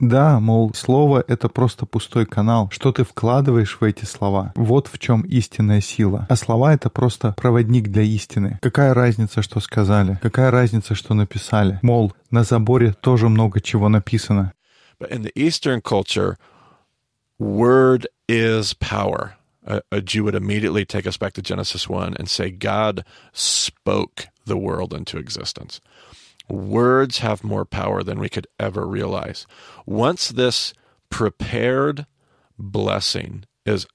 Да, 0.00 0.40
мол, 0.40 0.72
слово— 0.72 1.22
это 1.28 1.50
просто 1.50 1.84
пустой 1.84 2.24
канал. 2.24 2.70
Что 2.72 2.92
ты 2.92 3.04
вкладываешь 3.04 3.76
в 3.78 3.84
эти 3.84 4.06
слова? 4.06 4.54
Вот 4.56 4.88
в 4.88 4.98
чем 4.98 5.20
истинная 5.20 5.82
сила. 5.82 6.26
А 6.30 6.34
слова— 6.34 6.72
это 6.74 6.88
просто 6.88 7.34
проводник 7.36 7.88
для 7.88 8.02
истины. 8.02 8.58
Какая 8.62 8.94
разница, 8.94 9.42
что 9.42 9.60
сказали? 9.60 10.18
Какая 10.22 10.50
разница, 10.50 10.94
что 10.94 11.12
написали? 11.12 11.78
Мол, 11.82 12.14
на 12.30 12.42
заборе 12.42 12.94
тоже 12.94 13.28
много 13.28 13.60
чего 13.60 13.90
написано. 13.90 14.54
But 14.98 15.10
in 15.10 15.24
the 15.24 15.32
Eastern 15.34 15.82
culture, 15.82 16.38
word 17.38 18.06
is 18.26 18.72
power. 18.72 19.32
A, 19.64 19.82
a 19.90 20.00
Jew 20.00 20.24
would 20.24 20.34
immediately 20.34 20.84
take 20.84 21.06
us 21.06 21.16
back 21.16 21.32
to 21.34 21.42
Genesis 21.42 21.88
1 21.88 22.16
and 22.18 22.28
say, 22.28 22.50
God 22.50 23.04
spoke 23.32 24.26
the 24.44 24.58
world 24.58 24.92
into 24.92 25.18
existence. 25.18 25.80
Words 26.48 27.18
have 27.18 27.42
more 27.42 27.64
power 27.64 28.02
than 28.02 28.18
we 28.18 28.28
could 28.28 28.46
ever 28.60 28.86
realize. 28.86 29.46
Once 29.86 30.28
this 30.28 30.74
prepared 31.08 32.06
blessing 32.58 33.44
is 33.64 33.86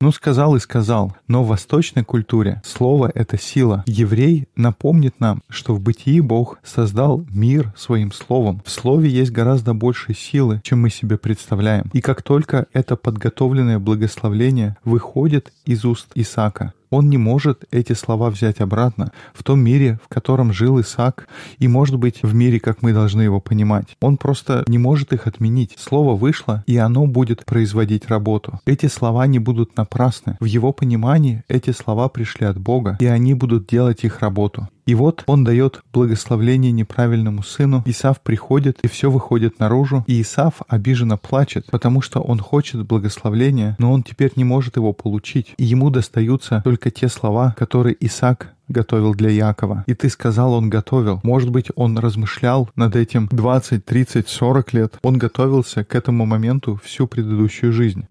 Ну, 0.00 0.12
сказал 0.12 0.56
и 0.56 0.60
сказал, 0.60 1.16
но 1.26 1.42
в 1.42 1.48
восточной 1.48 2.04
культуре 2.04 2.62
слово— 2.64 3.10
это 3.14 3.38
сила. 3.38 3.82
Еврей 3.86 4.48
напомнит 4.56 5.20
нам, 5.20 5.42
что 5.48 5.74
в 5.74 5.80
бытии 5.80 6.20
Бог 6.20 6.58
создал 6.62 7.24
мир 7.30 7.72
своим 7.76 8.12
словом. 8.12 8.62
В 8.64 8.70
слове 8.70 9.08
есть 9.10 9.32
гораздо 9.32 9.74
больше 9.74 10.14
силы, 10.14 10.60
чем 10.62 10.82
мы 10.82 10.90
себе 10.90 11.18
представляем. 11.18 11.90
И 11.92 12.00
как 12.00 12.22
только 12.22 12.66
это 12.72 12.96
подготовленное 12.96 13.78
благословление 13.78 14.76
выходит 14.84 15.52
из 15.64 15.84
уст 15.84 16.08
Исаака, 16.14 16.72
он 16.90 17.08
не 17.08 17.18
может 17.18 17.64
эти 17.70 17.92
слова 17.92 18.30
взять 18.30 18.60
обратно 18.60 19.12
в 19.34 19.42
том 19.42 19.60
мире, 19.60 19.98
в 20.04 20.08
котором 20.08 20.52
жил 20.52 20.80
Исаак, 20.80 21.28
и, 21.58 21.68
может 21.68 21.96
быть, 21.96 22.22
в 22.22 22.34
мире, 22.34 22.60
как 22.60 22.82
мы 22.82 22.92
должны 22.92 23.22
его 23.22 23.40
понимать. 23.40 23.96
Он 24.00 24.16
просто 24.16 24.64
не 24.66 24.78
может 24.78 25.12
их 25.12 25.26
отменить. 25.26 25.74
Слово 25.78 26.16
вышло, 26.16 26.64
и 26.66 26.76
оно 26.76 27.06
будет 27.06 27.44
производить 27.44 28.08
работу. 28.08 28.60
Эти 28.66 28.86
слова 28.86 29.26
не 29.26 29.38
будут 29.38 29.76
напрасны. 29.76 30.36
В 30.40 30.44
его 30.44 30.72
понимании 30.72 31.44
эти 31.48 31.70
слова 31.70 32.08
пришли 32.08 32.46
от 32.46 32.58
Бога, 32.58 32.96
и 33.00 33.06
они 33.06 33.34
будут 33.34 33.66
делать 33.66 34.04
их 34.04 34.20
работу. 34.20 34.68
И 34.88 34.94
вот 34.94 35.22
он 35.26 35.44
дает 35.44 35.82
благословление 35.92 36.72
неправильному 36.72 37.42
сыну. 37.42 37.82
Исав 37.84 38.22
приходит, 38.22 38.78
и 38.82 38.88
все 38.88 39.10
выходит 39.10 39.58
наружу. 39.58 40.02
И 40.06 40.22
Исав 40.22 40.62
обиженно 40.66 41.18
плачет, 41.18 41.66
потому 41.70 42.00
что 42.00 42.20
он 42.20 42.38
хочет 42.38 42.86
благословления, 42.86 43.76
но 43.78 43.92
он 43.92 44.02
теперь 44.02 44.32
не 44.36 44.44
может 44.44 44.76
его 44.76 44.94
получить. 44.94 45.52
И 45.58 45.64
ему 45.64 45.90
достаются 45.90 46.62
только 46.64 46.90
те 46.90 47.08
слова, 47.08 47.54
которые 47.58 47.98
Исаак 48.00 48.54
готовил 48.68 49.14
для 49.14 49.28
Якова. 49.30 49.84
И 49.86 49.94
ты 49.94 50.08
сказал, 50.08 50.54
он 50.54 50.70
готовил. 50.70 51.20
Может 51.22 51.50
быть, 51.50 51.66
он 51.74 51.98
размышлял 51.98 52.70
над 52.76 52.96
этим 52.96 53.28
20, 53.30 53.84
30, 53.84 54.28
40 54.28 54.72
лет. 54.72 54.98
Он 55.02 55.18
готовился 55.18 55.84
к 55.84 55.94
этому 55.94 56.24
моменту 56.24 56.80
всю 56.82 57.06
предыдущую 57.06 57.72
жизнь. 57.72 58.06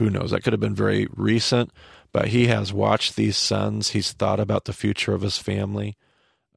Who 0.00 0.08
knows? 0.08 0.30
That 0.30 0.42
could 0.42 0.54
have 0.54 0.60
been 0.60 0.74
very 0.74 1.06
recent, 1.14 1.70
but 2.10 2.28
he 2.28 2.46
has 2.46 2.72
watched 2.72 3.16
these 3.16 3.36
sons. 3.36 3.90
He's 3.90 4.12
thought 4.12 4.40
about 4.40 4.64
the 4.64 4.72
future 4.72 5.12
of 5.12 5.20
his 5.20 5.36
family. 5.36 5.98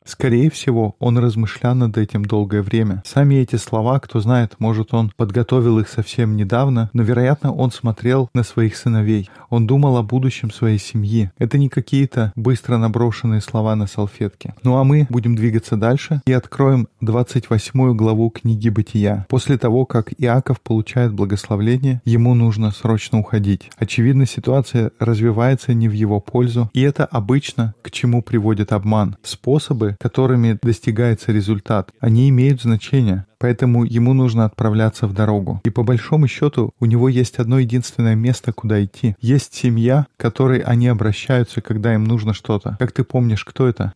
Скорее 0.05 0.50
всего, 0.50 0.95
он 1.00 1.17
размышлял 1.17 1.75
над 1.75 1.98
этим 1.98 2.25
долгое 2.25 2.62
время. 2.62 3.03
Сами 3.05 3.36
эти 3.36 3.55
слова, 3.55 4.00
кто 4.00 4.19
знает, 4.19 4.55
может, 4.60 4.93
он 4.93 5.12
подготовил 5.15 5.79
их 5.79 5.89
совсем 5.89 6.36
недавно, 6.36 6.89
но, 6.93 7.03
вероятно, 7.03 7.53
он 7.53 7.72
смотрел 7.72 8.29
на 8.33 8.43
своих 8.43 8.75
сыновей. 8.75 9.29
Он 9.50 9.67
думал 9.67 9.98
о 9.98 10.03
будущем 10.03 10.51
своей 10.51 10.79
семьи. 10.79 11.31
Это 11.38 11.57
не 11.57 11.69
какие-то 11.69 12.33
быстро 12.36 12.77
наброшенные 12.77 13.41
слова 13.41 13.75
на 13.75 13.88
салфетке. 13.88 14.55
Ну 14.63 14.77
а 14.77 14.83
мы 14.83 15.07
будем 15.10 15.36
двигаться 15.36 15.77
дальше 15.77 16.22
и 16.25 16.33
откроем 16.33 16.88
28 17.01 17.95
главу 17.95 18.29
книги 18.29 18.69
Бытия. 18.69 19.25
После 19.29 19.57
того, 19.57 19.86
как 19.86 20.13
Иаков 20.17 20.62
получает 20.62 21.13
благословление, 21.13 22.01
ему 22.05 22.33
нужно 22.33 22.72
срочно 22.72 23.19
уходить. 23.19 23.69
Очевидно, 23.77 24.25
ситуация 24.25 24.91
развивается 25.00 25.74
не 25.74 25.88
в 25.88 25.93
его 25.93 26.19
пользу, 26.19 26.69
и 26.74 26.81
это 26.81 27.05
обычно 27.05 27.75
к 27.81 27.91
чему 27.91 28.22
приводит 28.22 28.74
обман. 28.74 29.17
Способы, 29.24 29.92
которыми 30.00 30.57
достигается 30.62 31.31
результат, 31.31 31.91
они 32.00 32.29
имеют 32.29 32.62
значение, 32.62 33.25
поэтому 33.39 33.83
ему 33.83 34.13
нужно 34.13 34.45
отправляться 34.45 35.07
в 35.07 35.13
дорогу. 35.13 35.62
И 35.63 35.69
по 35.69 35.83
большому 35.83 36.27
счету 36.27 36.73
у 36.79 36.85
него 36.85 37.09
есть 37.09 37.39
одно 37.39 37.59
единственное 37.59 38.15
место, 38.15 38.53
куда 38.53 38.83
идти. 38.83 39.15
Есть 39.19 39.53
семья, 39.53 40.07
к 40.17 40.21
которой 40.21 40.59
они 40.59 40.88
обращаются, 40.88 41.62
когда 41.62 41.93
им 41.93 42.03
нужно 42.03 42.33
что-то. 42.33 42.77
Как 42.79 42.91
ты 42.91 43.03
помнишь, 43.03 43.45
кто 43.45 43.67
это? 43.67 43.93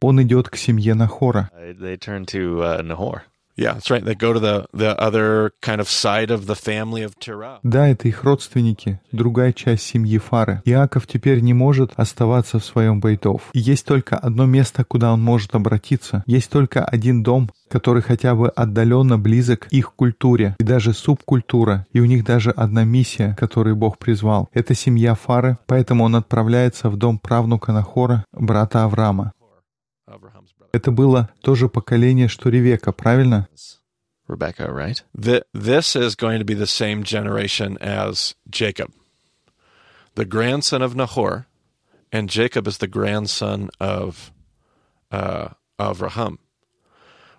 Он 0.00 0.20
идет 0.22 0.48
к 0.48 0.56
семье 0.56 0.94
Нахора. 0.94 1.48
Yeah, 3.56 3.74
that's 3.74 3.90
right. 3.90 4.04
They 4.04 4.14
go 4.14 4.32
to 4.32 4.40
the, 4.40 4.66
the 4.72 4.98
other 4.98 5.52
kind 5.60 5.80
of 5.80 5.88
side 5.88 6.30
of 6.30 6.46
the 6.46 6.54
family 6.54 7.02
of 7.02 7.14
Terah. 7.18 7.58
Да, 7.62 7.88
это 7.88 8.08
их 8.08 8.24
родственники, 8.24 9.00
другая 9.12 9.52
часть 9.52 9.84
семьи 9.84 10.18
Фары. 10.18 10.62
Иаков 10.64 11.06
теперь 11.06 11.40
не 11.40 11.52
может 11.52 11.92
оставаться 11.96 12.58
в 12.58 12.64
своем 12.64 13.00
Бейтов. 13.00 13.50
Есть 13.52 13.86
только 13.86 14.16
одно 14.16 14.46
место, 14.46 14.84
куда 14.84 15.12
он 15.12 15.22
может 15.22 15.54
обратиться. 15.54 16.24
Есть 16.26 16.50
только 16.50 16.84
один 16.84 17.22
дом, 17.22 17.50
который 17.68 18.02
хотя 18.02 18.34
бы 18.34 18.48
отдаленно 18.48 19.18
близок 19.18 19.66
их 19.70 19.92
культуре 19.94 20.56
и 20.58 20.64
даже 20.64 20.92
субкультура, 20.92 21.86
и 21.92 22.00
у 22.00 22.04
них 22.04 22.24
даже 22.24 22.50
одна 22.50 22.84
миссия, 22.84 23.36
которую 23.38 23.76
Бог 23.76 23.98
призвал. 23.98 24.48
Это 24.52 24.74
семья 24.74 25.14
Фары, 25.14 25.58
поэтому 25.66 26.04
он 26.04 26.16
отправляется 26.16 26.88
в 26.88 26.96
дом 26.96 27.18
правнука 27.18 27.72
Нахора, 27.72 28.24
брата 28.32 28.84
Авраама. 28.84 29.32
Это 30.72 30.90
было 30.90 31.28
то 31.42 31.54
же 31.54 31.68
поколение, 31.68 32.28
что 32.28 32.48
Ревека, 32.48 32.92
правильно? 32.92 33.48
Rebecca, 34.28 34.72
right? 34.72 35.02
Th- 35.20 35.42
this 35.52 35.94
is 35.94 36.14
going 36.16 36.38
to 36.38 36.44
be 36.44 36.54
the 36.54 36.66
same 36.66 37.02
generation 37.02 37.76
as 37.80 38.34
Jacob, 38.48 38.90
the 40.14 40.24
grandson 40.24 40.80
of 40.80 40.94
Nahor, 40.94 41.46
and 42.10 42.30
Jacob 42.30 42.66
is 42.66 42.78
the 42.78 42.86
grandson 42.86 43.68
of 43.80 44.32
uh, 45.10 45.48
Avraham, 45.78 46.38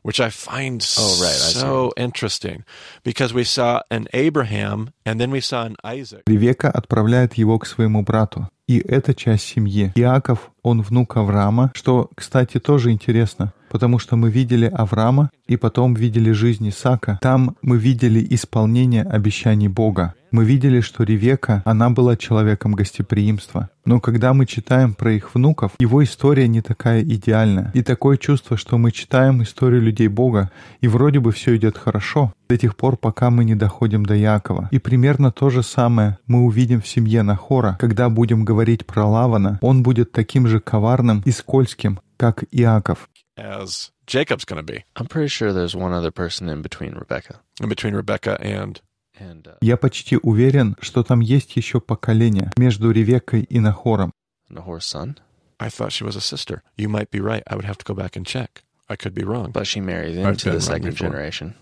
which 0.03 0.19
I 0.19 0.29
find 0.29 0.85
Oh, 0.99 1.19
right, 1.21 1.31
I 1.31 1.59
so 1.59 1.91
interesting 1.97 2.63
because 3.03 3.33
we 3.33 3.43
saw 3.43 3.81
an 3.89 4.07
Abraham 4.13 4.91
and 5.05 5.19
then 5.19 5.31
we 5.31 5.39
saw 5.39 5.63
an 5.65 5.75
Isaac. 5.83 6.23
Ревека 6.27 6.69
отправляет 6.69 7.33
его 7.35 7.57
к 7.57 7.65
своему 7.65 8.03
брату. 8.03 8.47
И 8.67 8.79
это 8.79 9.15
часть 9.15 9.45
семьи. 9.45 9.91
Иаков, 9.95 10.51
он 10.63 10.81
внук 10.81 11.17
Авраама, 11.17 11.71
что, 11.75 12.09
кстати, 12.15 12.59
тоже 12.59 12.91
интересно, 12.91 13.53
потому 13.69 13.99
что 13.99 14.15
мы 14.15 14.31
видели 14.31 14.65
Авраама 14.65 15.29
и 15.47 15.57
потом 15.57 15.93
видели 15.93 16.31
жизнь 16.31 16.69
Исаака. 16.69 17.19
Там 17.21 17.55
мы 17.61 17.77
видели 17.77 18.25
исполнение 18.29 19.03
обещаний 19.03 19.67
Бога. 19.67 20.15
Мы 20.31 20.45
видели, 20.45 20.79
что 20.79 21.03
Ревека, 21.03 21.61
она 21.63 21.91
была 21.91 22.17
человеком 22.17 22.73
гостеприимства. 22.73 23.69
Но 23.85 23.99
когда 23.99 24.33
мы 24.33 24.47
читаем 24.47 24.95
про 24.95 25.11
их 25.13 25.35
внуков, 25.35 25.73
его 25.77 26.03
история 26.03 26.47
не 26.47 26.61
такая 26.61 27.03
идеальная. 27.03 27.69
И 27.75 27.83
такое 27.83 28.17
чувство, 28.17 28.57
что 28.57 28.79
мы 28.79 28.91
читаем 28.91 29.43
историю 29.43 29.81
людей 29.83 30.07
Бога, 30.07 30.49
и 30.81 30.87
вроде 30.87 31.19
бы 31.19 31.31
все 31.31 31.55
идет 31.55 31.77
хорошо, 31.77 32.33
до 32.49 32.57
тех 32.57 32.75
пор, 32.75 32.97
пока 32.97 33.29
мы 33.29 33.45
не 33.45 33.55
доходим 33.55 34.05
до 34.05 34.15
Якова. 34.15 34.69
И 34.71 34.79
примерно 34.79 35.31
то 35.31 35.49
же 35.49 35.61
самое 35.61 36.17
мы 36.25 36.43
увидим 36.45 36.81
в 36.81 36.87
семье 36.87 37.21
Нахора, 37.21 37.77
когда 37.79 38.09
будем 38.09 38.43
говорить 38.43 38.85
про 38.85 39.05
Лавана. 39.05 39.59
Он 39.61 39.83
будет 39.83 40.11
таким 40.11 40.47
же 40.47 40.52
коварным 40.59 41.21
и 41.25 41.31
скользким, 41.31 41.99
как 42.17 42.43
Иаков. 42.51 43.09
As 43.37 43.89
Jacob's 44.05 44.45
going 44.45 44.57
to 44.57 44.63
be 44.63 44.83
I'm 44.95 45.07
pretty 45.07 45.27
sure 45.29 45.51
there's 45.53 45.75
one 45.75 45.91
other 45.91 46.11
person 46.11 46.49
in 46.49 46.61
between 46.61 46.93
Rebecca 46.93 47.39
in 47.61 47.67
between 47.69 47.95
Rebecca 47.95 48.37
and 48.39 48.79
and 49.19 49.47
uh, 49.47 49.57
Я 49.61 49.77
почти 49.77 50.17
уверен, 50.21 50.75
что 50.81 51.03
там 51.03 51.19
есть 51.19 51.55
еще 51.55 51.79
поколение 51.79 52.51
между 52.57 52.91
Ревеккой 52.91 53.41
и 53.41 53.59
Нахором. 53.59 54.11
Nahor's 54.49 54.85
son. 54.85 55.17
I 55.59 55.69
thought 55.69 55.91
she 55.91 56.03
was 56.03 56.15
a 56.15 56.21
sister. 56.21 56.61
You 56.77 56.89
might 56.89 57.09
be 57.09 57.19
right. 57.19 57.43
I 57.47 57.55
would 57.55 57.65
have 57.65 57.77
to 57.77 57.85
go 57.85 57.93
back 57.93 58.15
and 58.15 58.25
check. 58.25 58.63
I 58.89 58.95
could 58.95 59.13
be 59.15 59.23
wrong. 59.23 59.51
But 59.51 59.65
she 59.65 59.79
marries 59.81 60.17
I've 60.17 60.25
into 60.27 60.45
been 60.45 60.53
the 60.53 60.59
wrong 60.59 60.61
second 60.61 60.89
before. 60.91 61.07
generation. 61.09 61.55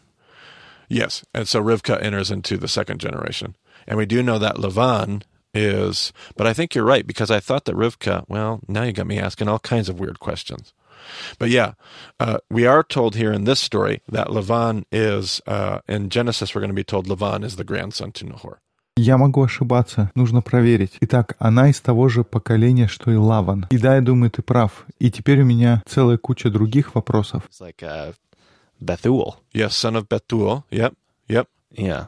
Yes, 0.90 1.24
and 1.34 1.48
so 1.48 1.62
Rivka 1.64 2.02
enters 2.02 2.32
into 2.32 2.58
the 2.58 2.68
second 2.68 3.00
generation, 3.00 3.56
and 3.88 3.98
we 3.98 4.06
do 4.06 4.22
know 4.22 4.38
that 4.40 4.56
Lavan 4.58 5.22
is. 5.55 6.12
But 6.37 6.47
I 6.47 6.53
think 6.53 6.75
you're 6.75 6.85
right 6.85 7.07
because 7.07 7.31
I 7.31 7.41
thought 7.41 7.65
that 7.65 7.75
Rivka. 7.75 8.25
Well, 8.29 8.61
now 8.69 8.83
you 8.83 8.93
got 8.93 9.07
me 9.07 9.19
asking 9.19 9.49
all 9.49 9.59
kinds 9.59 9.89
of 9.89 9.99
weird 9.99 10.21
questions. 10.21 10.73
But 11.39 11.51
yeah, 11.51 11.75
uh, 12.19 12.39
we 12.51 12.67
are 12.67 12.83
told 12.83 13.15
here 13.15 13.33
in 13.33 13.45
this 13.45 13.61
story 13.61 14.03
that 14.09 14.29
Lavan 14.29 14.85
is 14.91 15.41
uh, 15.47 15.81
in 15.89 16.11
Genesis. 16.11 16.55
We're 16.55 16.61
going 16.61 16.71
to 16.71 16.75
be 16.75 16.85
told 16.85 17.07
Lavan 17.07 17.45
is 17.45 17.57
the 17.57 17.65
grandson 17.65 18.12
to 18.12 18.27
Nahor. 18.27 18.61
Я 18.99 19.19
могу 19.19 19.43
ошибаться, 19.43 20.11
нужно 20.15 20.41
проверить. 20.41 20.97
Итак, 21.03 21.37
она 21.39 21.69
из 21.69 21.81
того 21.83 22.09
же 22.09 22.25
поколения, 22.25 22.89
что 22.89 23.11
и 23.11 23.17
Лаван. 23.17 23.67
И 23.69 23.77
да, 23.77 23.97
я 23.97 24.01
думаю, 24.01 24.31
ты 24.31 24.41
прав. 24.41 24.87
И 24.99 25.11
теперь 25.11 25.43
у 25.43 25.45
меня 25.45 25.83
целая 25.87 26.17
куча 26.17 26.49
других 26.49 26.95
вопросов. 26.95 27.43
It's 27.51 27.61
like 27.61 27.83
uh, 27.83 28.15
Bethuel. 28.81 29.37
Yes, 29.53 29.77
son 29.77 29.97
of 29.97 30.09
Bethuel. 30.09 30.65
Yep, 30.71 30.95
yep. 31.29 31.47
Yeah. 31.73 32.07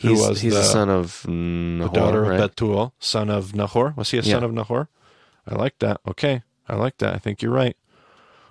Who 0.00 0.08
He's, 0.08 0.20
was 0.20 0.40
he's 0.40 0.52
the- 0.54 0.60
the 0.60 0.64
son 0.64 0.88
of 0.88 1.22
The 1.24 1.90
daughter 1.92 2.22
right? 2.22 2.40
of 2.40 2.50
Bethuel, 2.50 2.94
son 2.98 3.28
of 3.30 3.54
Nahor. 3.54 3.92
Was 3.96 4.10
he 4.10 4.18
a 4.18 4.22
son 4.22 4.42
of 4.42 4.52
Nahor? 4.52 4.88
I 5.46 5.54
like 5.54 5.78
that. 5.80 6.00
Okay, 6.08 6.42
I 6.68 6.76
like 6.76 6.98
that. 6.98 7.14
I 7.14 7.18
think 7.18 7.42
you're 7.42 7.52
right. 7.52 7.76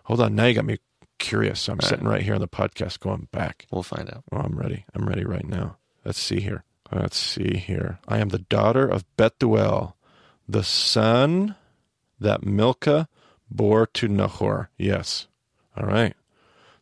Hold 0.03 0.21
on, 0.21 0.35
now 0.35 0.45
you 0.45 0.53
got 0.53 0.65
me 0.65 0.77
curious. 1.19 1.67
I'm 1.69 1.79
All 1.81 1.87
sitting 1.87 2.07
right 2.07 2.21
here 2.21 2.35
on 2.35 2.41
the 2.41 2.47
podcast, 2.47 2.99
going 2.99 3.27
back. 3.31 3.65
We'll 3.71 3.83
find 3.83 4.09
out. 4.09 4.23
Oh, 4.31 4.37
I'm 4.37 4.57
ready. 4.57 4.85
I'm 4.93 5.05
ready 5.07 5.23
right 5.23 5.45
now. 5.47 5.77
Let's 6.05 6.19
see 6.19 6.39
here. 6.41 6.63
Let's 6.91 7.17
see 7.17 7.57
here. 7.57 7.99
I 8.07 8.17
am 8.19 8.29
the 8.29 8.39
daughter 8.39 8.85
of 8.87 9.05
Bethuel, 9.17 9.95
the 10.49 10.63
son 10.63 11.55
that 12.19 12.43
Milcah 12.45 13.07
bore 13.49 13.85
to 13.87 14.07
Nahor. 14.07 14.69
Yes. 14.77 15.27
All 15.77 15.85
right. 15.87 16.13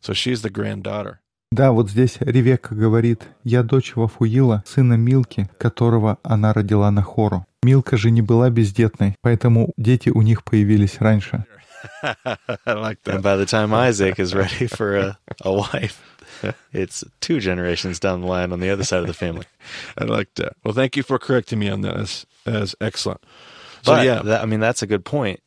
So 0.00 0.12
she's 0.12 0.42
the 0.42 0.50
granddaughter. 0.50 1.20
Да, 1.52 1.72
вот 1.72 1.90
здесь 1.90 2.18
Ревекка 2.20 2.76
говорит, 2.76 3.26
«Я 3.42 3.64
дочь 3.64 3.96
Вафуила, 3.96 4.62
сына 4.64 4.94
Милки, 4.94 5.50
которого 5.58 6.18
она 6.22 6.52
родила 6.52 6.92
на 6.92 7.02
хору». 7.02 7.44
Милка 7.64 7.96
же 7.96 8.12
не 8.12 8.22
была 8.22 8.50
бездетной, 8.50 9.16
поэтому 9.20 9.72
дети 9.76 10.10
у 10.10 10.22
них 10.22 10.44
появились 10.44 10.98
раньше. 11.00 11.44
And 12.02 13.22
by 13.22 13.36
the 13.36 13.46
time 13.46 13.74
Isaac 13.74 14.20
is 14.20 14.32
ready 14.32 14.68
for 14.68 14.96
a, 14.96 15.18
a 15.42 15.52
wife, 15.52 15.96
it's 16.72 17.02
two 17.20 17.40
generations 17.40 17.98
down 17.98 18.20
the 18.20 18.28
line 18.28 18.52
on 18.52 18.60
the 18.60 18.70
other 18.70 18.84
side 18.84 19.00
of 19.00 19.08
the 19.08 19.14
family. 19.14 19.46
I 19.98 20.04
like 20.04 20.32
that. 20.36 20.52
Well, 20.62 20.74
thank 20.74 20.96
you 20.96 21.02
for 21.02 21.18
correcting 21.18 21.58
me 21.58 21.68
on 21.68 21.80
that. 21.80 21.96
That's, 21.96 22.26
that's 22.44 22.74
excellent. 22.80 23.22
So 23.82 23.94
But 23.94 24.04
yeah, 24.04 24.22
that, 24.22 24.42
I 24.42 24.46
mean, 24.46 24.60
that's 24.60 24.82
a 24.82 24.86
good 24.86 25.04
point. 25.04 25.40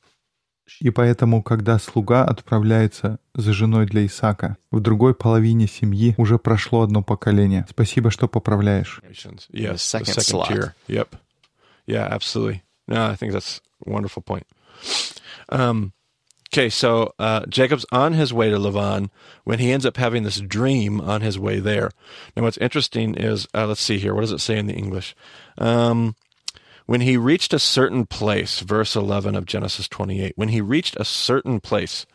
И 0.80 0.90
поэтому, 0.90 1.42
когда 1.42 1.80
слуга 1.80 2.26
отправляется 2.26 3.20
за 3.34 3.54
женой 3.54 3.86
для 3.86 4.06
Исаака, 4.06 4.58
в 4.72 4.80
другой 4.80 5.16
половине 5.16 5.68
семьи 5.68 6.14
уже 6.18 6.38
прошло 6.38 6.82
одно 6.82 7.02
поколение. 7.02 7.66
Спасибо, 7.70 8.12
что 8.12 8.28
поправляешь. 8.28 9.02
generations. 9.14 9.48
Yes, 9.52 9.74
the 9.74 9.78
second 9.78 10.06
second, 10.06 10.24
slot. 10.24 10.48
tier. 10.48 10.76
Yep. 10.88 11.16
Yeah, 11.86 12.08
absolutely. 12.10 12.64
No, 12.88 13.06
I 13.06 13.16
think 13.16 13.34
that's 13.34 13.62
a 13.86 13.90
wonderful 13.90 14.22
point. 14.22 14.46
Um, 15.50 15.94
okay, 16.54 16.70
so 16.70 17.14
uh, 17.20 17.46
Jacob's 17.48 17.86
on 17.92 18.14
his 18.14 18.34
way 18.34 18.50
to 18.50 18.58
Lavan 18.58 19.10
when 19.44 19.60
he 19.60 19.72
ends 19.72 19.86
up 19.86 19.98
having 19.98 20.24
this 20.24 20.40
dream 20.40 21.02
on 21.02 21.22
his 21.22 21.38
way 21.38 21.60
there. 21.60 21.92
Now, 22.36 22.44
what's 22.44 22.58
interesting 22.58 23.16
is, 23.16 23.48
uh, 23.54 23.68
let's 23.68 23.82
see 23.82 24.00
here. 24.00 24.14
What 24.14 24.22
does 24.22 24.32
it 24.32 24.40
say 24.40 24.58
in 24.58 24.68
the 24.68 24.74
English? 24.74 25.16
Um, 25.58 26.16
when 26.87 27.01
he 27.03 27.17
reached 27.17 27.53
a 27.53 27.59
certain 27.59 28.07
place, 28.07 28.61
verse 28.61 28.97
11 28.97 29.37
of 29.37 29.45
Genesis 29.45 29.89
28, 29.89 30.33
when 30.37 30.49
he 30.49 30.61
reached 30.61 30.97
a 30.97 31.05
certain 31.05 31.61
place, 31.61 32.07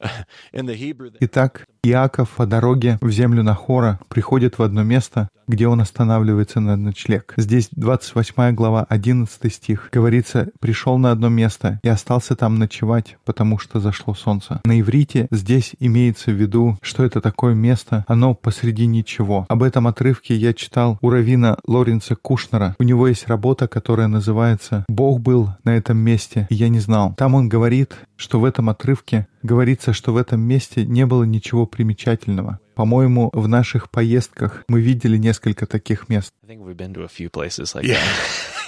in 0.53 0.65
the 0.65 0.75
Hebrew, 0.75 1.11
Итак, 1.21 1.67
Иаков 1.82 2.28
по 2.36 2.44
дороге 2.44 2.98
в 3.00 3.10
землю 3.10 3.42
Нахора 3.42 3.98
приходит 4.08 4.58
в 4.58 4.62
одно 4.62 4.82
место, 4.82 5.30
где 5.48 5.66
он 5.66 5.80
останавливается 5.80 6.60
на 6.60 6.76
ночлег. 6.76 7.32
Здесь 7.38 7.68
28 7.72 8.54
глава, 8.54 8.84
11 8.88 9.52
стих. 9.52 9.88
Говорится, 9.90 10.48
пришел 10.60 10.98
на 10.98 11.10
одно 11.10 11.28
место 11.30 11.80
и 11.82 11.88
остался 11.88 12.36
там 12.36 12.58
ночевать, 12.58 13.16
потому 13.24 13.58
что 13.58 13.80
зашло 13.80 14.14
солнце. 14.14 14.60
На 14.64 14.78
иврите 14.78 15.26
здесь 15.30 15.74
имеется 15.80 16.30
в 16.30 16.34
виду, 16.34 16.78
что 16.82 17.02
это 17.02 17.22
такое 17.22 17.54
место, 17.54 18.04
оно 18.06 18.34
посреди 18.34 18.86
ничего. 18.86 19.46
Об 19.48 19.62
этом 19.62 19.86
отрывке 19.86 20.36
я 20.36 20.52
читал 20.52 20.98
у 21.00 21.08
равина 21.08 21.56
Лоренца 21.66 22.14
Кушнера. 22.14 22.76
У 22.78 22.82
него 22.82 23.08
есть 23.08 23.26
работа, 23.26 23.68
которая 23.68 24.06
называется 24.06 24.84
«Бог 24.88 25.20
был 25.20 25.50
на 25.64 25.76
этом 25.76 25.96
месте, 25.96 26.46
и 26.50 26.54
я 26.54 26.68
не 26.68 26.78
знал». 26.78 27.14
Там 27.16 27.34
он 27.34 27.48
говорит, 27.48 27.96
что 28.16 28.38
в 28.38 28.44
этом 28.44 28.68
отрывке 28.68 29.26
говорится, 29.42 29.92
что 29.92 30.12
в 30.12 30.16
этом 30.16 30.40
месте 30.40 30.84
не 30.84 31.06
было 31.06 31.24
ничего 31.24 31.66
примечательного. 31.69 32.59
По-моему, 32.75 33.29
в 33.33 33.47
наших 33.47 33.89
поездках 33.89 34.63
мы 34.67 34.81
видели 34.81 35.17
несколько 35.17 35.65
таких 35.65 36.09
мест. 36.09 36.33
I 36.43 36.47
think 36.47 36.61
we've 36.65 36.75
been 36.75 36.93
to 36.93 37.03
a 37.03 37.07
few 37.07 37.29
places 37.29 37.73
like 37.75 37.85
Yeah. 37.85 37.99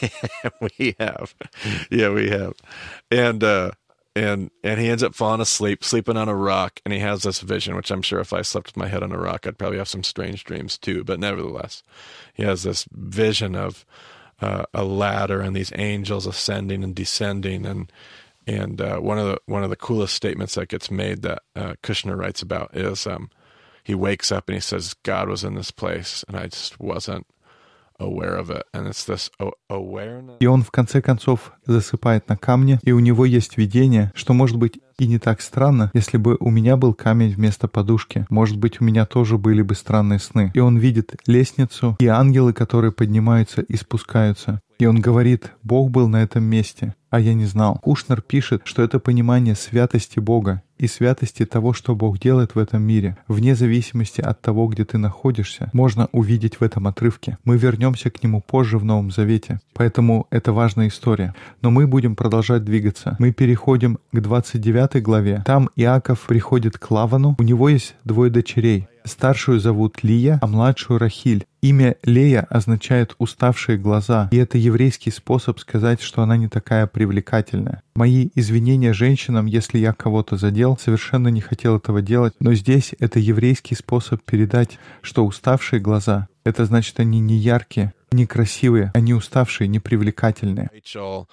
that. 0.01 0.53
we 0.77 0.95
have. 0.99 1.33
Yeah, 1.89 2.09
we 2.13 2.29
have. 2.29 2.53
And 3.11 3.43
uh 3.43 3.71
and 4.15 4.49
and 4.63 4.79
he 4.79 4.89
ends 4.89 5.03
up 5.03 5.13
falling 5.15 5.41
asleep, 5.41 5.83
sleeping 5.83 6.17
on 6.17 6.29
a 6.29 6.35
rock, 6.35 6.79
and 6.85 6.93
he 6.93 6.99
has 6.99 7.21
this 7.23 7.41
vision, 7.41 7.75
which 7.75 7.91
I'm 7.91 8.01
sure 8.01 8.19
if 8.19 8.33
I 8.33 8.41
slept 8.43 8.67
with 8.67 8.77
my 8.77 8.87
head 8.87 9.03
on 9.03 9.11
a 9.11 9.17
rock, 9.17 9.45
I'd 9.45 9.57
probably 9.57 9.77
have 9.77 9.87
some 9.89 10.03
strange 10.03 10.43
dreams 10.43 10.77
too. 10.77 11.03
But 11.03 11.19
nevertheless, 11.19 11.83
he 12.33 12.43
has 12.43 12.63
this 12.63 12.85
vision 12.91 13.55
of 13.55 13.85
uh, 14.41 14.63
a 14.73 14.83
ladder 14.83 15.41
and 15.41 15.55
these 15.55 15.71
angels 15.75 16.25
ascending 16.27 16.83
and 16.83 16.95
descending, 16.95 17.65
and 17.65 17.91
and 18.46 18.80
uh, 18.80 18.98
one 18.98 19.18
of 19.18 19.26
the 19.26 19.38
one 19.46 19.62
of 19.64 19.70
the 19.70 19.76
coolest 19.76 20.14
statements 20.14 20.54
that 20.54 20.68
gets 20.68 20.90
made 20.90 21.22
that 21.22 21.42
uh, 21.54 21.74
Kushner 21.82 22.16
writes 22.16 22.42
about 22.42 22.76
is 22.76 23.06
um, 23.06 23.30
he 23.84 23.94
wakes 23.94 24.32
up 24.32 24.48
and 24.48 24.54
he 24.54 24.60
says, 24.60 24.94
"God 25.02 25.28
was 25.28 25.44
in 25.44 25.54
this 25.54 25.70
place, 25.70 26.24
and 26.28 26.36
I 26.36 26.48
just 26.48 26.80
wasn't 26.80 27.26
И 30.40 30.46
он 30.46 30.62
в 30.62 30.70
конце 30.70 31.00
концов 31.00 31.52
засыпает 31.66 32.28
на 32.28 32.36
камне, 32.36 32.80
и 32.82 32.92
у 32.92 32.98
него 33.00 33.24
есть 33.24 33.56
видение, 33.56 34.12
что 34.14 34.32
может 34.34 34.56
быть 34.56 34.78
и 34.98 35.06
не 35.06 35.18
так 35.18 35.40
странно, 35.40 35.90
если 35.94 36.16
бы 36.16 36.36
у 36.38 36.50
меня 36.50 36.76
был 36.76 36.94
камень 36.94 37.34
вместо 37.34 37.68
подушки. 37.68 38.26
Может 38.30 38.58
быть, 38.58 38.80
у 38.80 38.84
меня 38.84 39.04
тоже 39.06 39.38
были 39.38 39.62
бы 39.62 39.74
странные 39.74 40.18
сны. 40.18 40.52
И 40.54 40.60
он 40.60 40.78
видит 40.78 41.16
лестницу 41.26 41.96
и 41.98 42.06
ангелы, 42.06 42.52
которые 42.52 42.92
поднимаются 42.92 43.62
и 43.62 43.76
спускаются. 43.76 44.60
И 44.78 44.86
он 44.86 45.00
говорит, 45.00 45.52
Бог 45.62 45.90
был 45.90 46.08
на 46.08 46.22
этом 46.22 46.44
месте, 46.44 46.94
а 47.10 47.20
я 47.20 47.34
не 47.34 47.44
знал. 47.44 47.78
Кушнер 47.82 48.20
пишет, 48.20 48.62
что 48.64 48.82
это 48.82 48.98
понимание 48.98 49.54
святости 49.54 50.18
Бога 50.18 50.62
и 50.82 50.88
святости 50.88 51.46
того, 51.46 51.72
что 51.72 51.94
Бог 51.94 52.18
делает 52.18 52.56
в 52.56 52.58
этом 52.58 52.82
мире, 52.82 53.16
вне 53.28 53.54
зависимости 53.54 54.20
от 54.20 54.40
того, 54.40 54.66
где 54.66 54.84
ты 54.84 54.98
находишься, 54.98 55.70
можно 55.72 56.08
увидеть 56.10 56.58
в 56.58 56.64
этом 56.64 56.88
отрывке. 56.88 57.38
Мы 57.44 57.56
вернемся 57.56 58.10
к 58.10 58.20
нему 58.22 58.42
позже 58.44 58.78
в 58.78 58.84
Новом 58.84 59.12
Завете, 59.12 59.60
поэтому 59.74 60.26
это 60.30 60.52
важная 60.52 60.88
история. 60.88 61.34
Но 61.60 61.70
мы 61.70 61.86
будем 61.86 62.16
продолжать 62.16 62.64
двигаться. 62.64 63.14
Мы 63.20 63.32
переходим 63.32 63.98
к 64.10 64.20
29 64.20 65.00
главе. 65.02 65.42
Там 65.46 65.70
Иаков 65.76 66.20
приходит 66.26 66.78
к 66.78 66.90
Лавану, 66.90 67.36
у 67.38 67.42
него 67.44 67.68
есть 67.68 67.94
двое 68.04 68.30
дочерей. 68.32 68.88
Старшую 69.04 69.60
зовут 69.60 70.02
Лия, 70.02 70.38
а 70.40 70.46
младшую 70.46 70.98
Рахиль. 70.98 71.44
Имя 71.60 71.96
Лея 72.02 72.46
означает 72.50 73.14
«уставшие 73.18 73.78
глаза», 73.78 74.28
и 74.32 74.36
это 74.36 74.58
еврейский 74.58 75.10
способ 75.10 75.60
сказать, 75.60 76.00
что 76.00 76.22
она 76.22 76.36
не 76.36 76.48
такая 76.48 76.86
привлекательная. 76.86 77.82
Мои 77.94 78.30
извинения 78.34 78.92
женщинам, 78.92 79.46
если 79.46 79.78
я 79.78 79.92
кого-то 79.92 80.36
задел, 80.36 80.76
совершенно 80.78 81.28
не 81.28 81.40
хотел 81.40 81.76
этого 81.76 82.02
делать, 82.02 82.34
но 82.40 82.54
здесь 82.54 82.94
это 82.98 83.18
еврейский 83.18 83.74
способ 83.74 84.22
передать, 84.22 84.78
что 85.02 85.24
уставшие 85.24 85.80
глаза— 85.80 86.28
это 86.44 86.64
значит, 86.64 86.98
они 86.98 87.20
не 87.20 87.36
яркие, 87.36 87.92
не 88.10 88.26
красивые, 88.26 88.90
они 88.94 89.14
уставшие, 89.14 89.68
непривлекательные. 89.68 90.70
Rachel. 90.74 91.26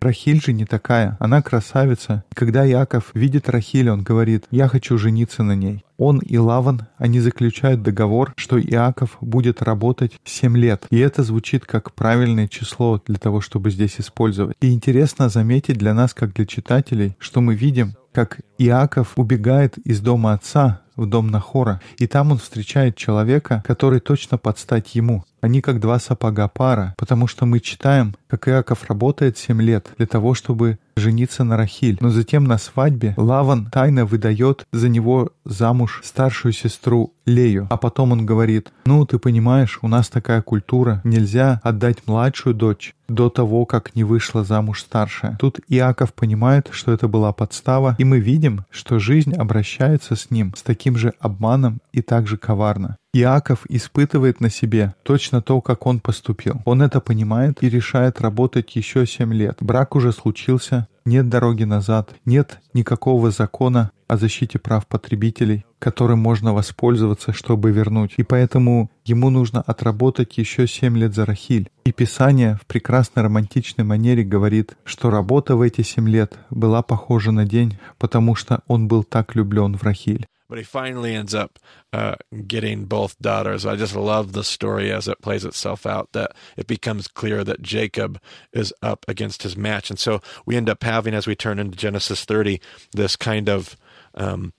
Рахиль 0.00 0.42
же 0.42 0.52
не 0.52 0.64
такая, 0.64 1.16
она 1.20 1.42
красавица. 1.42 2.24
Когда 2.34 2.64
Яков 2.64 3.10
видит 3.14 3.48
Рахиль, 3.48 3.90
он 3.90 4.02
говорит, 4.02 4.44
я 4.50 4.66
хочу 4.68 4.96
жениться 4.96 5.42
на 5.42 5.54
ней. 5.54 5.84
Он 5.98 6.20
и 6.20 6.38
Лаван, 6.38 6.86
они 6.96 7.20
заключают 7.20 7.82
договор, 7.82 8.32
что 8.36 8.60
Иаков 8.60 9.18
будет 9.20 9.60
работать 9.60 10.12
7 10.24 10.56
лет. 10.56 10.86
И 10.90 10.98
это 10.98 11.22
звучит 11.22 11.66
как 11.66 11.92
правильное 11.92 12.48
число 12.48 13.02
для 13.04 13.18
того, 13.18 13.40
чтобы 13.40 13.70
здесь 13.70 13.96
использовать. 13.98 14.56
И 14.60 14.72
интересно 14.72 15.28
заметить 15.28 15.76
для 15.76 15.92
нас, 15.92 16.14
как 16.14 16.32
для 16.32 16.46
читателей, 16.46 17.16
что 17.18 17.40
мы 17.40 17.54
видим, 17.54 17.94
как 18.12 18.40
Иаков 18.58 19.12
убегает 19.16 19.78
из 19.78 20.00
дома 20.00 20.32
отца 20.32 20.80
в 20.96 21.06
дом 21.06 21.28
Нахора, 21.28 21.80
и 21.98 22.08
там 22.08 22.32
он 22.32 22.38
встречает 22.38 22.96
человека, 22.96 23.62
который 23.64 24.00
точно 24.00 24.36
под 24.36 24.58
стать 24.58 24.96
ему. 24.96 25.24
Они 25.40 25.60
как 25.60 25.78
два 25.78 26.00
сапога 26.00 26.48
пара, 26.48 26.94
потому 26.98 27.28
что 27.28 27.46
мы 27.46 27.60
читаем, 27.60 28.16
как 28.26 28.48
Иаков 28.48 28.88
работает 28.88 29.38
7 29.38 29.62
лет 29.62 29.88
для 29.96 30.06
того, 30.06 30.34
чтобы 30.34 30.78
жениться 30.96 31.44
на 31.44 31.56
Рахиль. 31.56 31.96
Но 32.00 32.10
затем 32.10 32.44
на 32.44 32.58
свадьбе 32.58 33.14
Лаван 33.16 33.66
тайно 33.66 34.04
выдает 34.04 34.66
за 34.72 34.88
него 34.88 35.30
замуж 35.44 36.00
старшую 36.02 36.52
сестру 36.52 37.14
Лею. 37.24 37.68
А 37.70 37.76
потом 37.76 38.12
он 38.12 38.26
говорит, 38.26 38.72
ну, 38.84 39.06
ты 39.06 39.18
понимаешь, 39.18 39.78
у 39.82 39.88
нас 39.88 40.08
такая 40.08 40.42
культура, 40.42 41.00
нельзя 41.04 41.60
отдать 41.62 41.98
младшую 42.06 42.54
дочь 42.54 42.94
до 43.08 43.30
того, 43.30 43.64
как 43.64 43.94
не 43.94 44.04
вышла 44.04 44.44
замуж 44.44 44.80
старшая. 44.80 45.36
Тут 45.38 45.60
Иаков 45.68 46.12
понимает, 46.12 46.68
что 46.72 46.92
это 46.92 47.06
была 47.06 47.32
подстава, 47.32 47.94
и 47.98 48.04
мы 48.04 48.18
видим, 48.18 48.47
что 48.70 48.98
жизнь 48.98 49.34
обращается 49.34 50.16
с 50.16 50.30
ним 50.30 50.54
с 50.56 50.62
таким 50.62 50.96
же 50.96 51.12
обманом 51.20 51.80
и 51.92 52.02
так 52.02 52.26
же 52.26 52.36
коварно. 52.36 52.96
Иаков 53.12 53.64
испытывает 53.68 54.40
на 54.40 54.50
себе 54.50 54.94
точно 55.02 55.42
то, 55.42 55.60
как 55.60 55.86
он 55.86 56.00
поступил. 56.00 56.60
Он 56.64 56.82
это 56.82 57.00
понимает 57.00 57.62
и 57.62 57.70
решает 57.70 58.20
работать 58.20 58.76
еще 58.76 59.06
семь 59.06 59.34
лет. 59.34 59.58
Брак 59.60 59.96
уже 59.96 60.12
случился, 60.12 60.86
нет 61.04 61.28
дороги 61.28 61.64
назад, 61.64 62.10
нет 62.24 62.60
никакого 62.74 63.30
закона 63.30 63.90
о 64.08 64.16
защите 64.16 64.58
прав 64.58 64.86
потребителей, 64.86 65.64
которым 65.78 66.18
можно 66.18 66.54
воспользоваться, 66.54 67.32
чтобы 67.32 67.70
вернуть. 67.70 68.14
И 68.16 68.22
поэтому 68.22 68.90
ему 69.04 69.30
нужно 69.30 69.60
отработать 69.60 70.38
еще 70.38 70.66
семь 70.66 70.98
лет 70.98 71.14
за 71.14 71.26
Рахиль. 71.26 71.70
И 71.84 71.92
Писание 71.92 72.58
в 72.60 72.66
прекрасной 72.66 73.22
романтичной 73.22 73.84
манере 73.84 74.24
говорит, 74.24 74.76
что 74.84 75.10
работа 75.10 75.56
в 75.56 75.60
эти 75.60 75.82
семь 75.82 76.08
лет 76.08 76.38
была 76.50 76.82
похожа 76.82 77.30
на 77.30 77.44
день, 77.44 77.78
потому 77.98 78.34
что 78.34 78.62
он 78.66 78.88
был 78.88 79.04
так 79.04 79.34
влюблен 79.34 79.76
в 79.76 79.82
Рахиль. 79.82 80.26
But 80.48 80.56
he 80.56 80.64
finally 80.64 81.14
ends 81.14 81.34
up 81.34 81.58
uh, 81.92 82.16
getting 82.46 82.86
both 82.86 83.18
daughters. 83.18 83.66
I 83.66 83.76
just 83.76 83.94
love 83.94 84.32
the 84.32 84.42
story 84.42 84.90
as 84.90 85.06
it 85.06 85.20
plays 85.20 85.44
itself 85.44 85.84
out 85.84 86.08
that 86.12 86.32
it 86.56 86.66
becomes 86.66 87.06
clear 87.06 87.44
that 87.44 87.60
Jacob 87.60 88.18
is 88.50 88.72
up 88.82 89.04
against 89.06 89.42
his 89.42 89.58
match. 89.58 89.90
And 89.90 89.98
so 89.98 90.22
we 90.46 90.56
end 90.56 90.70
up 90.70 90.82
having, 90.82 91.12
as 91.12 91.26
we 91.26 91.34
turn 91.34 91.58
into 91.58 91.76
Genesis 91.76 92.24
30, 92.24 92.62
this 92.92 93.14
kind 93.14 93.50
of, 93.50 93.76
um, 94.17 94.53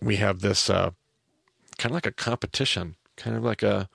we 0.00 0.16
have 0.16 0.40
this 0.40 0.70
uh, 0.70 0.90
kind 1.78 1.90
of 1.90 1.94
like 1.94 2.06
a 2.06 2.12
competition, 2.12 2.96
kind 3.16 3.36
of 3.36 3.44
like 3.44 3.62
a, 3.62 3.88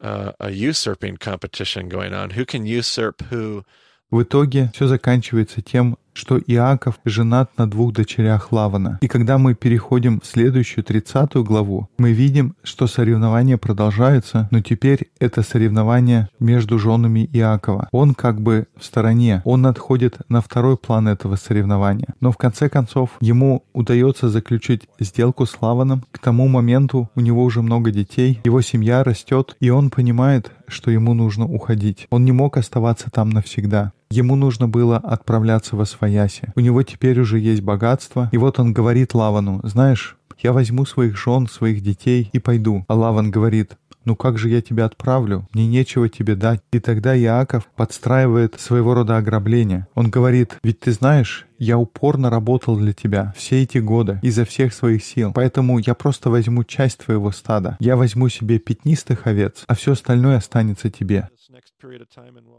uh, 0.00 0.32
a 0.40 0.50
usurping 0.50 1.16
competition 1.18 1.88
going 1.88 2.14
on. 2.14 2.30
Who 2.30 2.44
can 2.44 2.66
usurp 2.66 3.22
who? 3.30 3.64
В 4.10 4.22
итоге 4.22 4.70
все 4.72 4.86
заканчивается 4.86 5.60
тем, 5.60 5.98
что 6.13 6.37
Иаков 6.37 6.99
женат 7.05 7.51
на 7.57 7.69
двух 7.69 7.93
дочерях 7.93 8.51
Лавана. 8.51 8.99
И 9.01 9.07
когда 9.07 9.37
мы 9.37 9.55
переходим 9.55 10.21
в 10.21 10.25
следующую 10.25 10.83
30 10.83 11.35
главу, 11.35 11.89
мы 11.97 12.11
видим, 12.11 12.55
что 12.63 12.87
соревнования 12.87 13.57
продолжаются, 13.57 14.47
но 14.51 14.61
теперь 14.61 15.09
это 15.19 15.41
соревнование 15.41 16.29
между 16.39 16.79
женами 16.79 17.29
Иакова. 17.33 17.89
Он 17.91 18.13
как 18.13 18.41
бы 18.41 18.67
в 18.77 18.83
стороне, 18.83 19.41
он 19.45 19.65
отходит 19.65 20.17
на 20.29 20.41
второй 20.41 20.77
план 20.77 21.07
этого 21.07 21.35
соревнования. 21.35 22.13
Но 22.19 22.31
в 22.31 22.37
конце 22.37 22.69
концов 22.69 23.11
ему 23.19 23.63
удается 23.73 24.29
заключить 24.29 24.87
сделку 24.99 25.45
с 25.45 25.57
Лаваном. 25.61 26.03
К 26.11 26.19
тому 26.19 26.47
моменту 26.47 27.09
у 27.15 27.19
него 27.19 27.43
уже 27.43 27.61
много 27.61 27.91
детей, 27.91 28.39
его 28.43 28.61
семья 28.61 29.03
растет, 29.03 29.55
и 29.59 29.69
он 29.69 29.89
понимает, 29.89 30.51
что 30.67 30.91
ему 30.91 31.13
нужно 31.13 31.45
уходить. 31.45 32.07
Он 32.09 32.25
не 32.25 32.31
мог 32.31 32.57
оставаться 32.57 33.09
там 33.11 33.29
навсегда. 33.29 33.91
Ему 34.13 34.35
нужно 34.35 34.67
было 34.67 34.97
отправляться 34.97 35.75
во 35.75 35.85
свояси. 35.85 36.53
У 36.55 36.59
него 36.59 36.83
теперь 36.83 37.19
уже 37.19 37.39
есть 37.39 37.63
богатство. 37.63 38.29
И 38.31 38.37
вот 38.37 38.59
он 38.59 38.71
говорит 38.71 39.15
Лавану, 39.15 39.59
знаешь, 39.63 40.17
я 40.37 40.53
возьму 40.53 40.85
своих 40.85 41.17
жен, 41.17 41.47
своих 41.47 41.81
детей 41.81 42.29
и 42.31 42.37
пойду. 42.37 42.85
А 42.87 42.93
Лаван 42.93 43.31
говорит, 43.31 43.71
ну 44.05 44.15
как 44.15 44.37
же 44.37 44.49
я 44.49 44.61
тебя 44.61 44.85
отправлю? 44.85 45.47
Мне 45.51 45.65
нечего 45.65 46.09
тебе 46.09 46.35
дать. 46.35 46.61
И 46.71 46.79
тогда 46.79 47.17
Иаков 47.17 47.63
подстраивает 47.75 48.61
своего 48.61 48.93
рода 48.93 49.17
ограбление. 49.17 49.87
Он 49.95 50.11
говорит, 50.11 50.57
ведь 50.63 50.81
ты 50.81 50.91
знаешь, 50.91 51.47
я 51.63 51.77
упорно 51.77 52.29
работал 52.29 52.77
для 52.77 52.93
тебя 52.93 53.33
все 53.37 53.63
эти 53.63 53.77
годы 53.77 54.19
изо 54.21 54.45
всех 54.45 54.73
своих 54.73 55.03
сил, 55.03 55.31
поэтому 55.33 55.79
я 55.79 55.93
просто 55.95 56.29
возьму 56.29 56.63
часть 56.63 56.99
твоего 56.99 57.31
стада. 57.31 57.77
Я 57.79 57.95
возьму 57.95 58.29
себе 58.29 58.59
пятнистых 58.59 59.27
овец, 59.27 59.63
а 59.67 59.75
все 59.75 59.93
остальное 59.93 60.37
останется 60.37 60.89
тебе. 60.89 61.29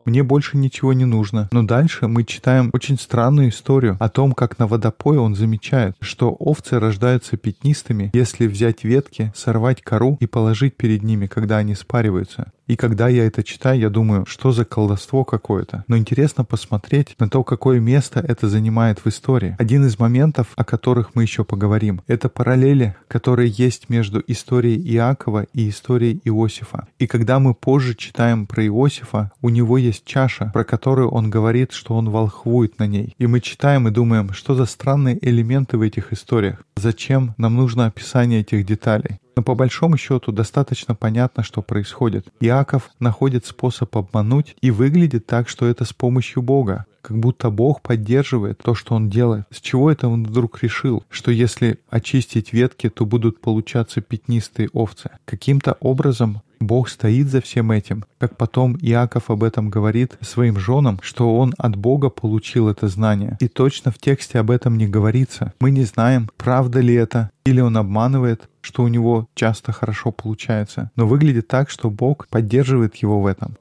Мне 0.04 0.22
больше 0.22 0.56
ничего 0.56 0.92
не 0.92 1.04
нужно. 1.04 1.48
Но 1.50 1.62
дальше 1.62 2.08
мы 2.08 2.24
читаем 2.24 2.70
очень 2.72 2.98
странную 2.98 3.48
историю 3.48 3.96
о 3.98 4.08
том, 4.08 4.32
как 4.32 4.58
на 4.58 4.66
водопое 4.66 5.18
он 5.18 5.34
замечает, 5.34 5.96
что 6.00 6.30
овцы 6.30 6.78
рождаются 6.78 7.36
пятнистыми, 7.36 8.10
если 8.12 8.46
взять 8.46 8.84
ветки, 8.84 9.32
сорвать 9.34 9.82
кору 9.82 10.16
и 10.20 10.26
положить 10.26 10.76
перед 10.76 11.02
ними, 11.02 11.26
когда 11.26 11.58
они 11.58 11.74
спариваются. 11.74 12.52
И 12.66 12.76
когда 12.76 13.08
я 13.08 13.26
это 13.26 13.42
читаю, 13.42 13.78
я 13.78 13.90
думаю, 13.90 14.24
что 14.26 14.50
за 14.50 14.64
колдовство 14.64 15.24
какое-то. 15.24 15.84
Но 15.86 15.98
интересно 15.98 16.44
посмотреть 16.44 17.14
на 17.18 17.28
то, 17.28 17.44
какое 17.44 17.78
место 17.78 18.20
это 18.20 18.48
занимает 18.48 18.93
в 19.00 19.06
истории. 19.06 19.56
Один 19.58 19.84
из 19.86 19.98
моментов, 19.98 20.48
о 20.56 20.64
которых 20.64 21.14
мы 21.14 21.22
еще 21.22 21.44
поговорим, 21.44 22.02
это 22.06 22.28
параллели, 22.28 22.96
которые 23.08 23.50
есть 23.50 23.88
между 23.88 24.22
историей 24.26 24.80
Иакова 24.94 25.46
и 25.52 25.68
историей 25.68 26.20
Иосифа. 26.24 26.86
И 26.98 27.06
когда 27.06 27.38
мы 27.38 27.54
позже 27.54 27.94
читаем 27.94 28.46
про 28.46 28.66
Иосифа, 28.66 29.30
у 29.40 29.48
него 29.48 29.78
есть 29.78 30.04
чаша, 30.04 30.50
про 30.52 30.64
которую 30.64 31.10
он 31.10 31.30
говорит, 31.30 31.72
что 31.72 31.94
он 31.94 32.10
волхвует 32.10 32.78
на 32.78 32.86
ней. 32.86 33.14
И 33.18 33.26
мы 33.26 33.40
читаем 33.40 33.88
и 33.88 33.90
думаем, 33.90 34.32
что 34.32 34.54
за 34.54 34.66
странные 34.66 35.18
элементы 35.20 35.78
в 35.78 35.82
этих 35.82 36.12
историях. 36.12 36.62
Зачем 36.76 37.34
нам 37.38 37.54
нужно 37.54 37.86
описание 37.86 38.40
этих 38.40 38.66
деталей? 38.66 39.18
Но 39.36 39.42
по 39.42 39.54
большому 39.54 39.96
счету 39.96 40.32
достаточно 40.32 40.94
понятно, 40.94 41.42
что 41.42 41.62
происходит. 41.62 42.26
Иаков 42.40 42.90
находит 43.00 43.46
способ 43.46 43.96
обмануть 43.96 44.56
и 44.60 44.70
выглядит 44.70 45.26
так, 45.26 45.48
что 45.48 45.66
это 45.66 45.84
с 45.84 45.92
помощью 45.92 46.42
Бога. 46.42 46.86
Как 47.02 47.18
будто 47.18 47.50
Бог 47.50 47.82
поддерживает 47.82 48.58
то, 48.62 48.74
что 48.74 48.94
он 48.94 49.10
делает. 49.10 49.44
С 49.50 49.60
чего 49.60 49.90
это 49.90 50.08
он 50.08 50.24
вдруг 50.24 50.62
решил, 50.62 51.04
что 51.10 51.30
если 51.30 51.78
очистить 51.90 52.52
ветки, 52.52 52.88
то 52.88 53.04
будут 53.04 53.40
получаться 53.40 54.00
пятнистые 54.00 54.70
овцы? 54.72 55.10
Каким-то 55.26 55.76
образом 55.80 56.40
Бог 56.60 56.88
стоит 56.88 57.28
за 57.28 57.40
всем 57.40 57.70
этим, 57.70 58.04
как 58.18 58.36
потом 58.36 58.76
Иаков 58.80 59.30
об 59.30 59.42
этом 59.42 59.70
говорит 59.70 60.16
своим 60.20 60.58
женам, 60.58 60.98
что 61.02 61.36
он 61.36 61.54
от 61.58 61.76
Бога 61.76 62.10
получил 62.10 62.68
это 62.68 62.88
знание. 62.88 63.36
И 63.40 63.48
точно 63.48 63.90
в 63.90 63.98
тексте 63.98 64.38
об 64.38 64.50
этом 64.50 64.78
не 64.78 64.86
говорится. 64.86 65.52
Мы 65.60 65.70
не 65.70 65.84
знаем, 65.84 66.30
правда 66.36 66.80
ли 66.80 66.94
это, 66.94 67.30
или 67.44 67.60
он 67.60 67.76
обманывает, 67.76 68.48
что 68.60 68.82
у 68.82 68.88
него 68.88 69.28
часто 69.34 69.72
хорошо 69.72 70.12
получается. 70.12 70.90
Но 70.96 71.06
выглядит 71.06 71.48
так, 71.48 71.70
что 71.70 71.90
Бог 71.90 72.28
поддерживает 72.28 72.96
его 72.96 73.20
в 73.20 73.26
этом. 73.26 73.56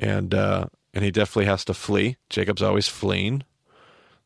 Uh, 0.00 0.68
and 0.94 1.04
he 1.04 1.10
definitely 1.10 1.46
has 1.46 1.64
to 1.64 1.74
flee. 1.74 2.16
Jacob's 2.28 2.62
always 2.62 2.88
fleeing. 2.88 3.44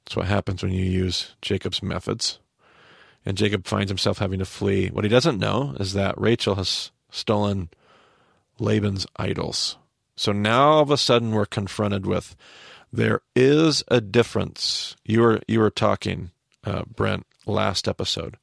That's 0.04 0.16
what 0.16 0.26
happens 0.26 0.62
when 0.62 0.72
you 0.72 0.84
use 0.84 1.34
Jacob's 1.40 1.82
methods. 1.82 2.38
And 3.24 3.36
Jacob 3.36 3.66
finds 3.66 3.90
himself 3.90 4.18
having 4.18 4.40
to 4.40 4.44
flee. 4.44 4.88
What 4.88 5.04
he 5.04 5.10
doesn't 5.10 5.38
know 5.38 5.76
is 5.78 5.92
that 5.92 6.20
Rachel 6.20 6.56
has 6.56 6.90
stolen 7.10 7.70
Laban's 8.58 9.06
idols. 9.16 9.76
So 10.16 10.32
now 10.32 10.72
all 10.72 10.82
of 10.82 10.90
a 10.90 10.96
sudden 10.96 11.32
we're 11.32 11.46
confronted 11.46 12.06
with 12.06 12.36
there 12.92 13.22
is 13.34 13.82
a 13.88 14.00
difference. 14.00 14.96
You 15.04 15.22
were 15.22 15.40
you 15.48 15.60
were 15.60 15.70
talking, 15.70 16.30
uh, 16.64 16.82
Brent, 16.84 17.26
last 17.46 17.88
episode. 17.88 18.36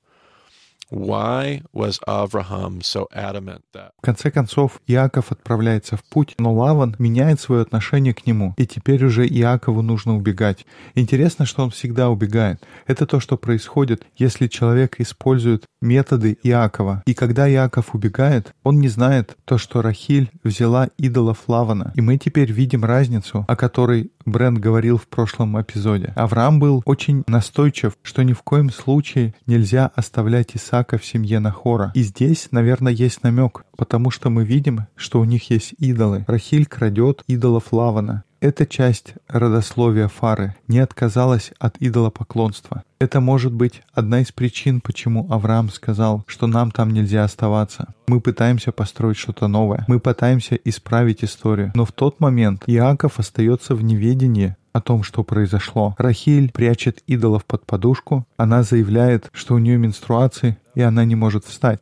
Why 0.91 1.61
was 1.71 1.99
Avraham 2.07 2.81
so 2.81 3.07
adamant 3.13 3.61
that? 3.73 3.91
В 3.97 4.01
конце 4.01 4.31
концов, 4.31 4.81
Иаков 4.87 5.31
отправляется 5.31 5.97
в 5.97 6.03
путь, 6.03 6.35
но 6.39 6.53
Лаван 6.53 6.95
меняет 6.97 7.39
свое 7.39 7.61
отношение 7.61 8.13
к 8.13 8.25
нему, 8.25 8.55
и 8.57 8.65
теперь 8.65 9.05
уже 9.05 9.27
Иакову 9.27 9.81
нужно 9.81 10.15
убегать. 10.15 10.65
Интересно, 10.95 11.45
что 11.45 11.63
он 11.63 11.69
всегда 11.69 12.09
убегает. 12.09 12.63
Это 12.87 13.05
то, 13.05 13.19
что 13.19 13.37
происходит, 13.37 14.05
если 14.17 14.47
человек 14.47 14.99
использует 14.99 15.65
методы 15.81 16.37
Иакова. 16.43 17.03
И 17.05 17.13
когда 17.13 17.49
Иаков 17.49 17.93
убегает, 17.93 18.53
он 18.63 18.79
не 18.79 18.87
знает 18.87 19.37
то, 19.45 19.57
что 19.57 19.81
Рахиль 19.81 20.31
взяла 20.43 20.89
идолов 20.97 21.43
Лавана. 21.47 21.93
И 21.95 22.01
мы 22.01 22.17
теперь 22.17 22.51
видим 22.51 22.83
разницу, 22.83 23.45
о 23.47 23.55
которой 23.55 24.11
Брент 24.31 24.59
говорил 24.59 24.97
в 24.97 25.07
прошлом 25.07 25.59
эпизоде. 25.59 26.13
Авраам 26.15 26.59
был 26.59 26.81
очень 26.85 27.23
настойчив, 27.27 27.97
что 28.01 28.23
ни 28.23 28.33
в 28.33 28.41
коем 28.43 28.71
случае 28.71 29.33
нельзя 29.45 29.91
оставлять 29.95 30.55
Исаака 30.55 30.97
в 30.97 31.05
семье 31.05 31.39
Нахора. 31.39 31.91
И 31.95 32.03
здесь, 32.03 32.49
наверное, 32.51 32.93
есть 32.93 33.23
намек, 33.23 33.65
потому 33.77 34.11
что 34.11 34.29
мы 34.29 34.45
видим, 34.45 34.87
что 34.95 35.19
у 35.19 35.25
них 35.25 35.49
есть 35.49 35.73
идолы. 35.79 36.25
Рахиль 36.27 36.65
крадет 36.65 37.23
идолов 37.27 37.71
Лавана. 37.71 38.23
Эта 38.41 38.65
часть 38.65 39.15
родословия 39.27 40.07
Фары 40.07 40.55
не 40.69 40.79
отказалась 40.79 41.51
от 41.59 41.75
идолопоклонства. 41.79 42.83
Это 42.97 43.19
может 43.19 43.51
быть 43.51 43.81
одна 43.91 44.21
из 44.21 44.31
причин, 44.31 44.79
почему 44.79 45.27
Авраам 45.29 45.69
сказал, 45.69 46.23
что 46.25 46.47
нам 46.47 46.71
там 46.71 46.91
нельзя 46.91 47.25
оставаться. 47.25 47.93
Мы 48.07 48.21
пытаемся 48.21 48.71
построить 48.71 49.17
что-то 49.17 49.49
новое. 49.49 49.83
Мы 49.89 49.99
пытаемся 49.99 50.55
исправить 50.55 51.21
историю. 51.21 51.73
Но 51.75 51.83
в 51.83 51.91
тот 51.91 52.21
момент 52.21 52.63
Иаков 52.67 53.19
остается 53.19 53.75
в 53.75 53.83
неведении 53.83 54.55
о 54.71 54.79
том, 54.79 55.03
что 55.03 55.25
произошло. 55.25 55.95
Рахиль 55.97 56.49
прячет 56.49 57.03
идолов 57.07 57.43
под 57.43 57.65
подушку. 57.65 58.25
Она 58.37 58.63
заявляет, 58.63 59.29
что 59.33 59.55
у 59.55 59.57
нее 59.57 59.77
менструации, 59.77 60.57
и 60.75 60.81
она 60.81 61.03
не 61.03 61.15
может 61.15 61.43
встать. 61.43 61.81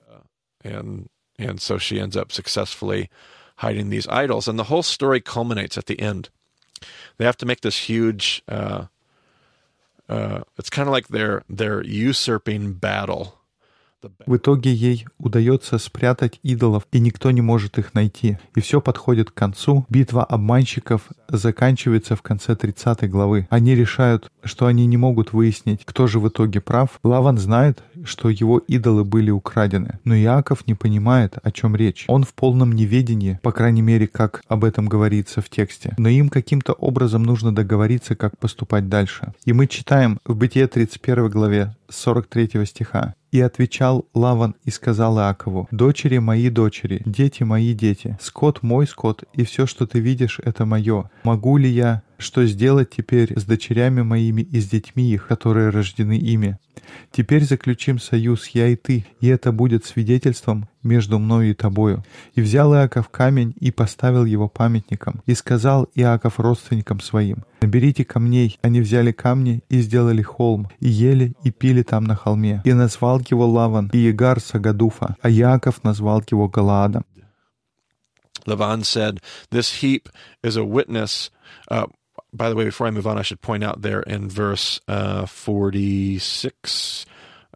And 0.63 1.05
and 1.37 1.59
so 1.59 1.77
she 1.77 1.99
ends 1.99 2.15
up 2.15 2.31
successfully 2.31 3.09
hiding 3.57 3.89
these 3.89 4.07
idols, 4.07 4.47
and 4.47 4.57
the 4.57 4.69
whole 4.69 4.81
story 4.81 5.21
culminates 5.21 5.77
at 5.77 5.85
the 5.85 5.99
end. 5.99 6.29
They 7.17 7.25
have 7.25 7.37
to 7.37 7.45
make 7.45 7.61
this 7.61 7.77
huge. 7.77 8.43
Uh, 8.47 8.85
uh, 10.09 10.41
it's 10.57 10.69
kind 10.69 10.87
of 10.87 10.91
like 10.91 11.07
they're 11.09 11.43
they're 11.49 11.83
usurping 11.83 12.73
battle. 12.73 13.36
В 14.25 14.35
итоге 14.35 14.71
ей 14.73 15.05
удается 15.17 15.79
спрятать 15.79 16.39
идолов, 16.43 16.83
и 16.91 16.99
никто 16.99 17.31
не 17.31 17.41
может 17.41 17.79
их 17.79 17.93
найти. 17.95 18.37
И 18.55 18.61
все 18.61 18.79
подходит 18.79 19.31
к 19.31 19.33
концу. 19.33 19.85
Битва 19.89 20.23
обманщиков 20.23 21.01
заканчивается 21.27 22.15
в 22.15 22.21
конце 22.21 22.55
30 22.55 23.09
главы. 23.09 23.47
Они 23.49 23.73
решают, 23.73 24.31
что 24.43 24.67
они 24.67 24.85
не 24.85 24.97
могут 24.97 25.33
выяснить, 25.33 25.81
кто 25.83 26.05
же 26.05 26.19
в 26.19 26.27
итоге 26.27 26.61
прав. 26.61 26.99
Лаван 27.03 27.37
знает, 27.37 27.83
что 28.03 28.29
его 28.29 28.59
идолы 28.59 29.03
были 29.03 29.31
украдены. 29.31 29.99
Но 30.03 30.15
Иаков 30.15 30.67
не 30.67 30.75
понимает, 30.75 31.37
о 31.41 31.51
чем 31.51 31.75
речь. 31.75 32.05
Он 32.07 32.23
в 32.23 32.33
полном 32.33 32.73
неведении, 32.73 33.39
по 33.41 33.51
крайней 33.51 33.81
мере, 33.81 34.07
как 34.07 34.43
об 34.47 34.63
этом 34.63 34.87
говорится 34.87 35.41
в 35.41 35.49
тексте. 35.49 35.95
Но 35.97 36.09
им 36.09 36.29
каким-то 36.29 36.73
образом 36.73 37.23
нужно 37.23 37.53
договориться, 37.53 38.15
как 38.15 38.37
поступать 38.37 38.89
дальше. 38.89 39.33
И 39.45 39.53
мы 39.53 39.67
читаем 39.67 40.19
в 40.23 40.35
Бытие 40.35 40.67
31 40.67 41.29
главе 41.29 41.75
43 41.89 42.65
стиха. 42.65 43.15
«И 43.31 43.41
отвечал 43.41 44.07
Лаван 44.13 44.55
и 44.63 44.71
сказал 44.71 45.17
Иакову, 45.19 45.67
«Дочери 45.71 46.17
мои 46.17 46.49
дочери, 46.49 47.01
дети 47.05 47.43
мои 47.43 47.73
дети, 47.73 48.17
скот 48.21 48.63
мой 48.63 48.87
скот, 48.87 49.23
и 49.33 49.43
все, 49.43 49.65
что 49.65 49.85
ты 49.85 49.99
видишь, 49.99 50.39
это 50.43 50.65
мое. 50.65 51.09
Могу 51.23 51.57
ли 51.57 51.69
я 51.69 52.03
что 52.17 52.45
сделать 52.45 52.89
теперь 52.95 53.37
с 53.37 53.43
дочерями 53.43 54.01
моими 54.01 54.41
и 54.41 54.59
с 54.59 54.69
детьми 54.69 55.11
их, 55.11 55.27
которые 55.27 55.69
рождены 55.69 56.17
ими? 56.17 56.57
Теперь 57.11 57.43
заключим 57.43 57.99
союз, 57.99 58.47
я 58.49 58.67
и 58.67 58.75
ты, 58.75 59.05
и 59.19 59.27
это 59.27 59.51
будет 59.51 59.85
свидетельством 59.85 60.67
между 60.83 61.19
мною 61.19 61.51
и 61.51 61.53
тобою. 61.53 62.03
И 62.33 62.41
взял 62.41 62.73
Иаков 62.73 63.09
камень 63.09 63.53
и 63.59 63.71
поставил 63.71 64.25
его 64.25 64.47
памятником. 64.47 65.21
И 65.25 65.33
сказал 65.33 65.89
Иаков 65.95 66.39
родственникам 66.39 66.99
своим, 66.99 67.43
наберите 67.61 68.05
камней. 68.05 68.57
Они 68.61 68.81
взяли 68.81 69.11
камни 69.11 69.63
и 69.69 69.81
сделали 69.81 70.21
холм, 70.21 70.69
и 70.79 70.87
ели, 70.87 71.33
и 71.43 71.51
пили 71.51 71.83
там 71.83 72.03
на 72.03 72.15
холме. 72.15 72.61
И 72.63 72.73
назвал 72.73 73.21
его 73.29 73.47
Лаван, 73.47 73.89
и 73.93 73.97
Егар 73.97 74.39
Сагадуфа, 74.39 75.15
а 75.21 75.29
Иаков 75.29 75.83
назвал 75.83 76.23
его 76.29 76.47
Галаадом. 76.47 77.03
Lavan 78.45 78.85
said, 78.85 79.19
This 79.51 79.81
heap 79.81 80.07
is 80.41 80.55
a 80.55 80.63
witness. 80.63 81.29
Uh, 81.69 81.87
by 82.36 82.48
the 82.48 82.56
way, 82.56 82.64
before 82.64 82.86
I 82.86 82.90
move 82.90 83.06
on, 83.06 83.18
I 83.18 83.22
should 83.22 83.40
point 83.40 83.64
out 83.64 83.82
there 83.82 84.00
in 84.00 84.28
verse 84.28 84.80
uh, 84.88 85.26
46, 85.26 87.06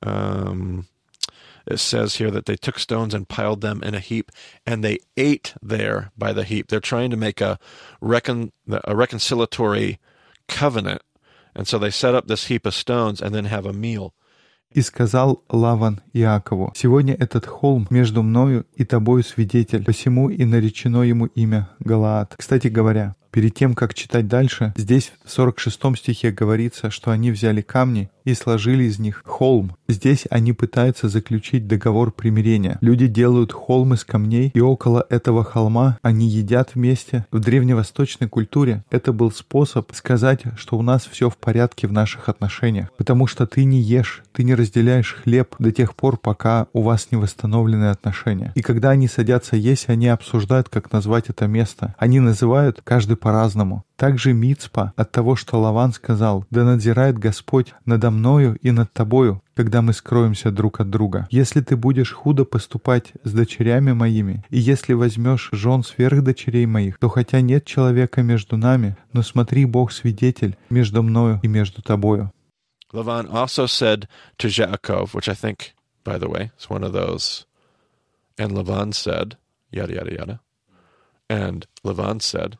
um, 0.02 0.86
it 1.66 1.78
says 1.78 2.16
here 2.16 2.30
that 2.30 2.46
they 2.46 2.56
took 2.56 2.78
stones 2.78 3.12
and 3.12 3.28
piled 3.28 3.60
them 3.60 3.82
in 3.82 3.94
a 3.94 4.00
heap, 4.00 4.30
and 4.66 4.84
they 4.84 4.98
ate 5.16 5.54
there 5.62 6.12
by 6.16 6.32
the 6.32 6.44
heap. 6.44 6.68
They're 6.68 6.80
trying 6.80 7.10
to 7.10 7.16
make 7.16 7.40
a, 7.40 7.58
recon, 8.00 8.52
a 8.68 8.94
reconciliatory 8.94 9.98
covenant. 10.46 11.02
And 11.54 11.66
so 11.66 11.78
they 11.78 11.90
set 11.90 12.14
up 12.14 12.28
this 12.28 12.46
heap 12.46 12.66
of 12.66 12.74
stones 12.74 13.20
and 13.20 13.34
then 13.34 13.46
have 13.46 13.66
a 13.66 13.72
meal. 13.72 14.12
И 14.72 14.82
сказал 14.82 15.42
Лаван 15.48 16.00
Иакову, 16.12 16.72
«Сегодня 16.76 17.14
этот 17.14 17.46
холм 17.46 17.86
между 17.88 18.22
мною 18.22 18.66
и 18.74 18.84
тобою 18.84 19.22
свидетель, 19.22 19.84
посему 19.84 20.28
и 20.28 20.44
наречено 20.44 21.02
ему 21.02 21.26
имя 21.26 21.70
Галаад». 21.80 22.34
Кстати 22.36 22.68
говоря, 22.68 23.14
Перед 23.31 23.53
тем, 23.53 23.75
как 23.75 23.93
читать 23.93 24.27
дальше, 24.27 24.73
здесь 24.75 25.13
в 25.23 25.31
46 25.31 25.97
стихе 25.97 26.31
говорится, 26.31 26.91
что 26.91 27.11
они 27.11 27.31
взяли 27.31 27.61
камни 27.61 28.09
и 28.25 28.33
сложили 28.33 28.83
из 28.83 28.99
них 28.99 29.23
холм. 29.25 29.75
Здесь 29.87 30.25
они 30.29 30.53
пытаются 30.53 31.09
заключить 31.09 31.67
договор 31.67 32.11
примирения. 32.11 32.77
Люди 32.81 33.07
делают 33.07 33.51
холм 33.51 33.93
из 33.93 34.03
камней, 34.03 34.51
и 34.53 34.59
около 34.59 35.05
этого 35.09 35.43
холма 35.43 35.97
они 36.01 36.27
едят 36.27 36.71
вместе. 36.75 37.25
В 37.31 37.39
древневосточной 37.39 38.27
культуре 38.27 38.83
это 38.91 39.13
был 39.13 39.31
способ 39.31 39.91
сказать, 39.93 40.43
что 40.57 40.77
у 40.77 40.81
нас 40.81 41.07
все 41.09 41.29
в 41.29 41.37
порядке 41.37 41.87
в 41.87 41.93
наших 41.93 42.29
отношениях, 42.29 42.89
потому 42.97 43.27
что 43.27 43.47
ты 43.47 43.63
не 43.63 43.81
ешь, 43.81 44.23
ты 44.33 44.43
не 44.43 44.55
разделяешь 44.55 45.15
хлеб 45.23 45.55
до 45.57 45.71
тех 45.71 45.95
пор, 45.95 46.17
пока 46.17 46.67
у 46.73 46.81
вас 46.81 47.07
не 47.11 47.17
восстановлены 47.17 47.85
отношения. 47.85 48.51
И 48.55 48.61
когда 48.61 48.91
они 48.91 49.07
садятся 49.07 49.55
есть, 49.55 49.89
они 49.89 50.07
обсуждают, 50.07 50.69
как 50.69 50.91
назвать 50.91 51.29
это 51.29 51.47
место. 51.47 51.95
Они 51.97 52.19
называют 52.19 52.81
каждый 52.83 53.17
по-разному. 53.21 53.85
Также 53.95 54.33
Мицпа 54.33 54.91
от 54.97 55.11
того, 55.11 55.37
что 55.37 55.61
Лаван 55.61 55.93
сказал, 55.93 56.45
«Да 56.49 56.65
надзирает 56.65 57.17
Господь 57.17 57.73
надо 57.85 58.11
мною 58.11 58.57
и 58.61 58.71
над 58.71 58.91
тобою, 58.91 59.41
когда 59.55 59.81
мы 59.81 59.93
скроемся 59.93 60.51
друг 60.51 60.81
от 60.81 60.89
друга. 60.89 61.27
Если 61.31 61.61
ты 61.61 61.77
будешь 61.77 62.11
худо 62.11 62.43
поступать 62.43 63.13
с 63.23 63.31
дочерями 63.31 63.93
моими, 63.93 64.43
и 64.49 64.59
если 64.59 64.93
возьмешь 64.93 65.49
жен 65.53 65.83
сверх 65.83 66.23
дочерей 66.23 66.65
моих, 66.65 66.97
то 66.97 67.07
хотя 67.07 67.39
нет 67.41 67.63
человека 67.65 68.23
между 68.23 68.57
нами, 68.57 68.97
но 69.13 69.21
смотри, 69.21 69.65
Бог 69.65 69.91
свидетель 69.91 70.57
между 70.69 71.03
мною 71.03 71.39
и 71.43 71.47
между 71.47 71.81
тобою». 71.81 72.31
Lavan 72.91 73.29
also 73.31 73.67
said 73.67 74.09
to 74.37 74.49
Yaakov, 74.49 75.13
which 75.13 75.29
I 75.29 75.35
think, 75.35 75.73
by 76.03 76.17
the 76.17 76.27
way, 76.27 76.51
is 76.59 76.69
one 76.69 76.83
of 76.83 76.91
those, 76.91 77.45
and 78.37 78.51
Lavan 78.51 78.93
said, 78.93 79.37
yada, 79.71 79.93
yada, 79.93 80.11
yada. 80.11 80.39
And 81.29 81.65
Lavan 81.85 82.21
said, 82.21 82.57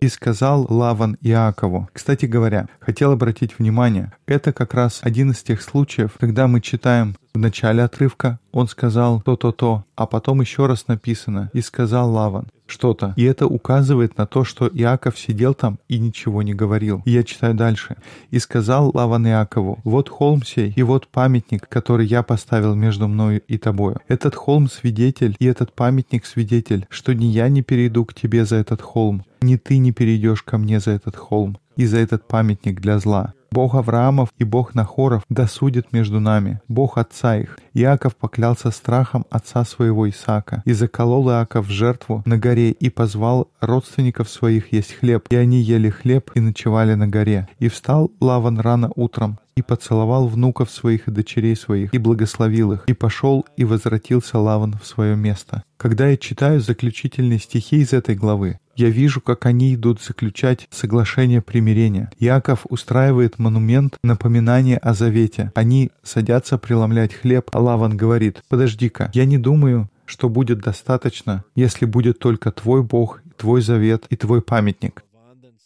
и 0.00 0.08
сказал 0.08 0.66
Лаван 0.68 1.16
Иакову. 1.20 1.88
Кстати 1.92 2.26
говоря, 2.26 2.68
хотел 2.80 3.12
обратить 3.12 3.58
внимание, 3.58 4.12
это 4.26 4.52
как 4.52 4.74
раз 4.74 5.00
один 5.02 5.30
из 5.30 5.42
тех 5.42 5.62
случаев, 5.62 6.16
когда 6.18 6.46
мы 6.48 6.60
читаем 6.60 7.16
в 7.38 7.40
начале 7.40 7.84
отрывка 7.84 8.40
он 8.50 8.66
сказал 8.66 9.20
то-то-то, 9.20 9.84
а 9.94 10.06
потом 10.06 10.40
еще 10.40 10.66
раз 10.66 10.88
написано 10.88 11.50
«и 11.52 11.60
сказал 11.60 12.10
Лаван» 12.10 12.48
что-то. 12.66 13.14
И 13.16 13.22
это 13.22 13.46
указывает 13.46 14.18
на 14.18 14.26
то, 14.26 14.42
что 14.42 14.66
Иаков 14.66 15.16
сидел 15.16 15.54
там 15.54 15.78
и 15.86 16.00
ничего 16.00 16.42
не 16.42 16.52
говорил. 16.52 17.00
И 17.04 17.12
я 17.12 17.22
читаю 17.22 17.54
дальше. 17.54 17.96
«И 18.32 18.40
сказал 18.40 18.90
Лаван 18.92 19.28
Иакову, 19.28 19.78
вот 19.84 20.08
холм 20.08 20.42
сей, 20.42 20.72
и 20.74 20.82
вот 20.82 21.06
памятник, 21.06 21.68
который 21.68 22.06
я 22.06 22.24
поставил 22.24 22.74
между 22.74 23.06
мною 23.06 23.40
и 23.46 23.56
тобою. 23.56 23.98
Этот 24.08 24.34
холм 24.34 24.68
свидетель, 24.68 25.36
и 25.38 25.44
этот 25.44 25.72
памятник 25.72 26.26
свидетель, 26.26 26.86
что 26.90 27.14
ни 27.14 27.26
я 27.26 27.48
не 27.48 27.62
перейду 27.62 28.04
к 28.04 28.14
тебе 28.14 28.46
за 28.46 28.56
этот 28.56 28.82
холм, 28.82 29.24
ни 29.42 29.54
ты 29.54 29.78
не 29.78 29.92
перейдешь 29.92 30.42
ко 30.42 30.58
мне 30.58 30.80
за 30.80 30.90
этот 30.90 31.14
холм 31.14 31.56
и 31.76 31.86
за 31.86 31.98
этот 31.98 32.26
памятник 32.26 32.80
для 32.80 32.98
зла. 32.98 33.32
Бог 33.50 33.74
Авраамов 33.74 34.30
и 34.38 34.44
Бог 34.44 34.74
Нахоров 34.74 35.22
досудит 35.28 35.92
между 35.92 36.20
нами, 36.20 36.60
Бог 36.68 36.98
отца 36.98 37.36
их. 37.36 37.58
Иаков 37.74 38.16
поклялся 38.16 38.70
страхом 38.70 39.24
отца 39.30 39.64
своего 39.64 40.08
Исаака, 40.08 40.62
и 40.64 40.72
заколол 40.72 41.30
Иаков 41.30 41.66
в 41.66 41.70
жертву 41.70 42.22
на 42.26 42.38
горе, 42.38 42.70
и 42.70 42.90
позвал 42.90 43.48
родственников 43.60 44.28
своих 44.28 44.72
есть 44.72 44.94
хлеб, 44.94 45.26
и 45.30 45.36
они 45.36 45.60
ели 45.60 45.90
хлеб 45.90 46.30
и 46.34 46.40
ночевали 46.40 46.94
на 46.94 47.08
горе. 47.08 47.48
И 47.58 47.68
встал 47.68 48.10
Лаван 48.20 48.60
рано 48.60 48.90
утром, 48.94 49.38
и 49.58 49.62
поцеловал 49.62 50.28
внуков 50.28 50.70
своих 50.70 51.08
и 51.08 51.10
дочерей 51.10 51.56
своих, 51.56 51.92
и 51.92 51.98
благословил 51.98 52.72
их, 52.72 52.84
и 52.86 52.92
пошел 52.92 53.44
и 53.56 53.64
возвратился 53.64 54.38
Лаван 54.38 54.76
в 54.80 54.86
свое 54.86 55.16
место. 55.16 55.64
Когда 55.76 56.08
я 56.08 56.16
читаю 56.16 56.60
заключительные 56.60 57.38
стихи 57.40 57.78
из 57.78 57.92
этой 57.92 58.14
главы, 58.14 58.60
я 58.78 58.88
вижу, 58.90 59.20
как 59.20 59.44
они 59.46 59.74
идут 59.74 60.00
заключать 60.00 60.68
соглашение 60.70 61.42
примирения. 61.42 62.10
Яков 62.18 62.64
устраивает 62.68 63.38
монумент 63.38 63.98
напоминания 64.02 64.78
о 64.78 64.94
завете. 64.94 65.52
Они 65.54 65.90
садятся 66.02 66.58
преломлять 66.58 67.12
хлеб, 67.12 67.50
а 67.52 67.60
Лаван 67.60 67.96
говорит, 67.96 68.42
«Подожди-ка, 68.48 69.10
я 69.14 69.24
не 69.24 69.36
думаю, 69.36 69.90
что 70.04 70.28
будет 70.28 70.60
достаточно, 70.60 71.44
если 71.54 71.84
будет 71.84 72.18
только 72.18 72.50
твой 72.50 72.82
Бог, 72.82 73.20
твой 73.36 73.60
завет 73.60 74.06
и 74.10 74.16
твой 74.16 74.42
памятник. 74.42 75.04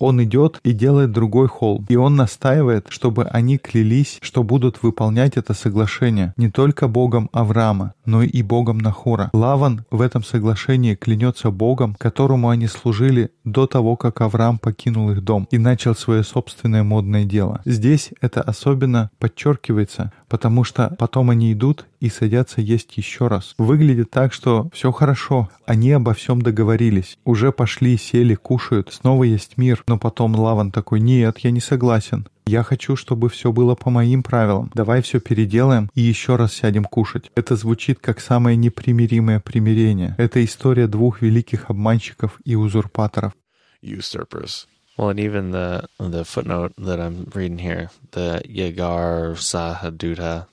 Он 0.03 0.21
идет 0.25 0.59
и 0.65 0.73
делает 0.73 1.13
другой 1.13 1.47
холм. 1.47 1.87
И 1.89 1.95
он 1.95 2.17
настаивает, 2.17 2.87
чтобы 2.89 3.25
они 3.27 3.57
клялись, 3.57 4.19
что 4.21 4.43
будут 4.43 4.83
выполнять 4.83 5.37
это 5.37 5.55
соглашение 5.55 6.35
не 6.37 6.51
только 6.51 6.89
Богом 6.89 7.31
Авраама, 7.33 7.95
но 8.05 8.25
и 8.25 8.43
Богом 8.43 8.79
Нахора. 8.79 9.31
Лаван 9.33 9.85
в 9.93 10.01
этом 10.01 10.25
соглашении 10.25 10.97
клянется 10.97 11.53
Богом, 11.53 11.95
которому 11.95 12.49
они 12.49 12.67
служили 12.67 13.31
до 13.45 13.69
того, 13.69 13.95
как 13.95 14.21
Авраам 14.21 14.59
покинул 14.59 15.13
их 15.13 15.23
дом 15.23 15.47
и 15.53 15.59
начал 15.59 15.95
свое 15.95 16.25
собственное 16.25 16.83
модное 16.83 17.25
дело. 17.25 17.61
Здесь 17.65 18.11
это 18.21 18.43
особенно 18.43 19.09
подчеркивается, 19.21 20.13
потому 20.33 20.65
что 20.65 20.97
потом 20.99 21.29
они 21.29 21.53
идут 21.53 21.85
и 22.01 22.09
садятся 22.09 22.63
есть 22.63 22.97
еще 22.97 23.29
раз. 23.29 23.55
Выглядит 23.59 24.11
так, 24.11 24.33
что 24.33 24.71
все 24.73 24.91
хорошо, 24.91 25.51
они 25.67 25.93
обо 25.93 26.15
всем 26.15 26.41
договорились, 26.41 27.19
уже 27.27 27.53
пошли, 27.53 27.99
сели, 27.99 28.35
кушают, 28.35 28.91
снова 28.91 29.25
есть 29.25 29.59
мир, 29.59 29.85
но 29.87 29.99
потом 29.99 30.35
Лаван 30.35 30.73
такой, 30.73 31.01
нет, 31.01 31.41
я 31.41 31.51
не 31.51 31.61
согласен. 31.61 32.27
Я 32.47 32.63
хочу, 32.63 32.97
чтобы 32.97 33.29
все 33.29 33.53
было 33.53 33.75
по 33.75 33.91
моим 33.91 34.23
правилам. 34.23 34.71
Давай 34.73 35.03
все 35.03 35.21
переделаем 35.21 35.91
и 35.95 36.01
еще 36.01 36.37
раз 36.37 36.55
сядем 36.55 36.85
кушать. 36.85 37.31
Это 37.35 37.55
звучит 37.55 37.99
как 38.01 38.19
самое 38.19 38.57
непримиримое 38.57 39.39
примирение. 39.39 40.15
Это 40.17 40.43
история 40.43 40.87
двух 40.87 41.21
великих 41.21 41.69
обманщиков 41.69 42.41
и 42.43 42.57
узурпаторов. 42.57 43.35
Usurpers. 43.83 44.67
Well, 44.98 45.10
and 45.10 45.20
even 45.20 45.52
the 45.52 45.88
the 46.00 46.26
footnote 46.26 46.74
that 46.78 47.00
I'm 47.00 47.30
reading 47.36 47.60
here, 47.60 47.92
the 48.12 48.42
Yagar 48.46 49.38
Sahaduta 49.38 50.48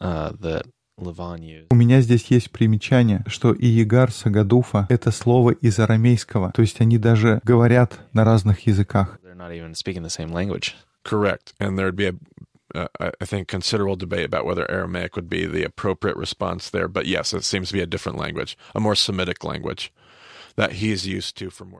uh, 0.00 0.32
that 0.40 0.66
Lavan 1.00 1.42
used. 1.42 1.68
У 1.70 1.76
меня 1.76 2.00
здесь 2.00 2.26
есть 2.30 2.50
примечание, 2.50 3.22
что 3.26 3.52
и 3.52 3.66
Егар 3.66 4.10
Сагадуфа — 4.10 4.88
это 4.88 5.12
слово 5.12 5.52
из 5.52 5.78
арамейского, 5.78 6.52
то 6.52 6.62
есть 6.62 6.80
они 6.80 6.98
даже 6.98 7.40
говорят 7.44 8.00
на 8.12 8.24
разных 8.24 8.66
языках. 8.66 9.18
They're 9.22 9.36
not 9.36 9.52
even 9.52 9.74
speaking 9.74 10.02
the 10.02 10.10
same 10.10 10.32
language. 10.32 10.74
Correct. 11.04 11.54
And 11.60 11.78
there'd 11.78 11.96
be 11.96 12.08
a, 12.08 12.14
uh, 12.74 12.88
I 13.20 13.24
think, 13.24 13.46
considerable 13.48 13.96
debate 13.96 14.24
about 14.24 14.44
whether 14.44 14.68
Aramaic 14.68 15.14
would 15.14 15.28
be 15.28 15.46
the 15.46 15.64
appropriate 15.64 16.16
response 16.16 16.68
there. 16.70 16.88
But 16.88 17.06
yes, 17.06 17.32
it 17.32 17.44
seems 17.44 17.68
to 17.68 17.74
be 17.74 17.80
a 17.80 17.86
different 17.86 18.18
language, 18.18 18.58
a 18.74 18.80
more 18.80 18.96
Semitic 18.96 19.44
language. 19.44 19.92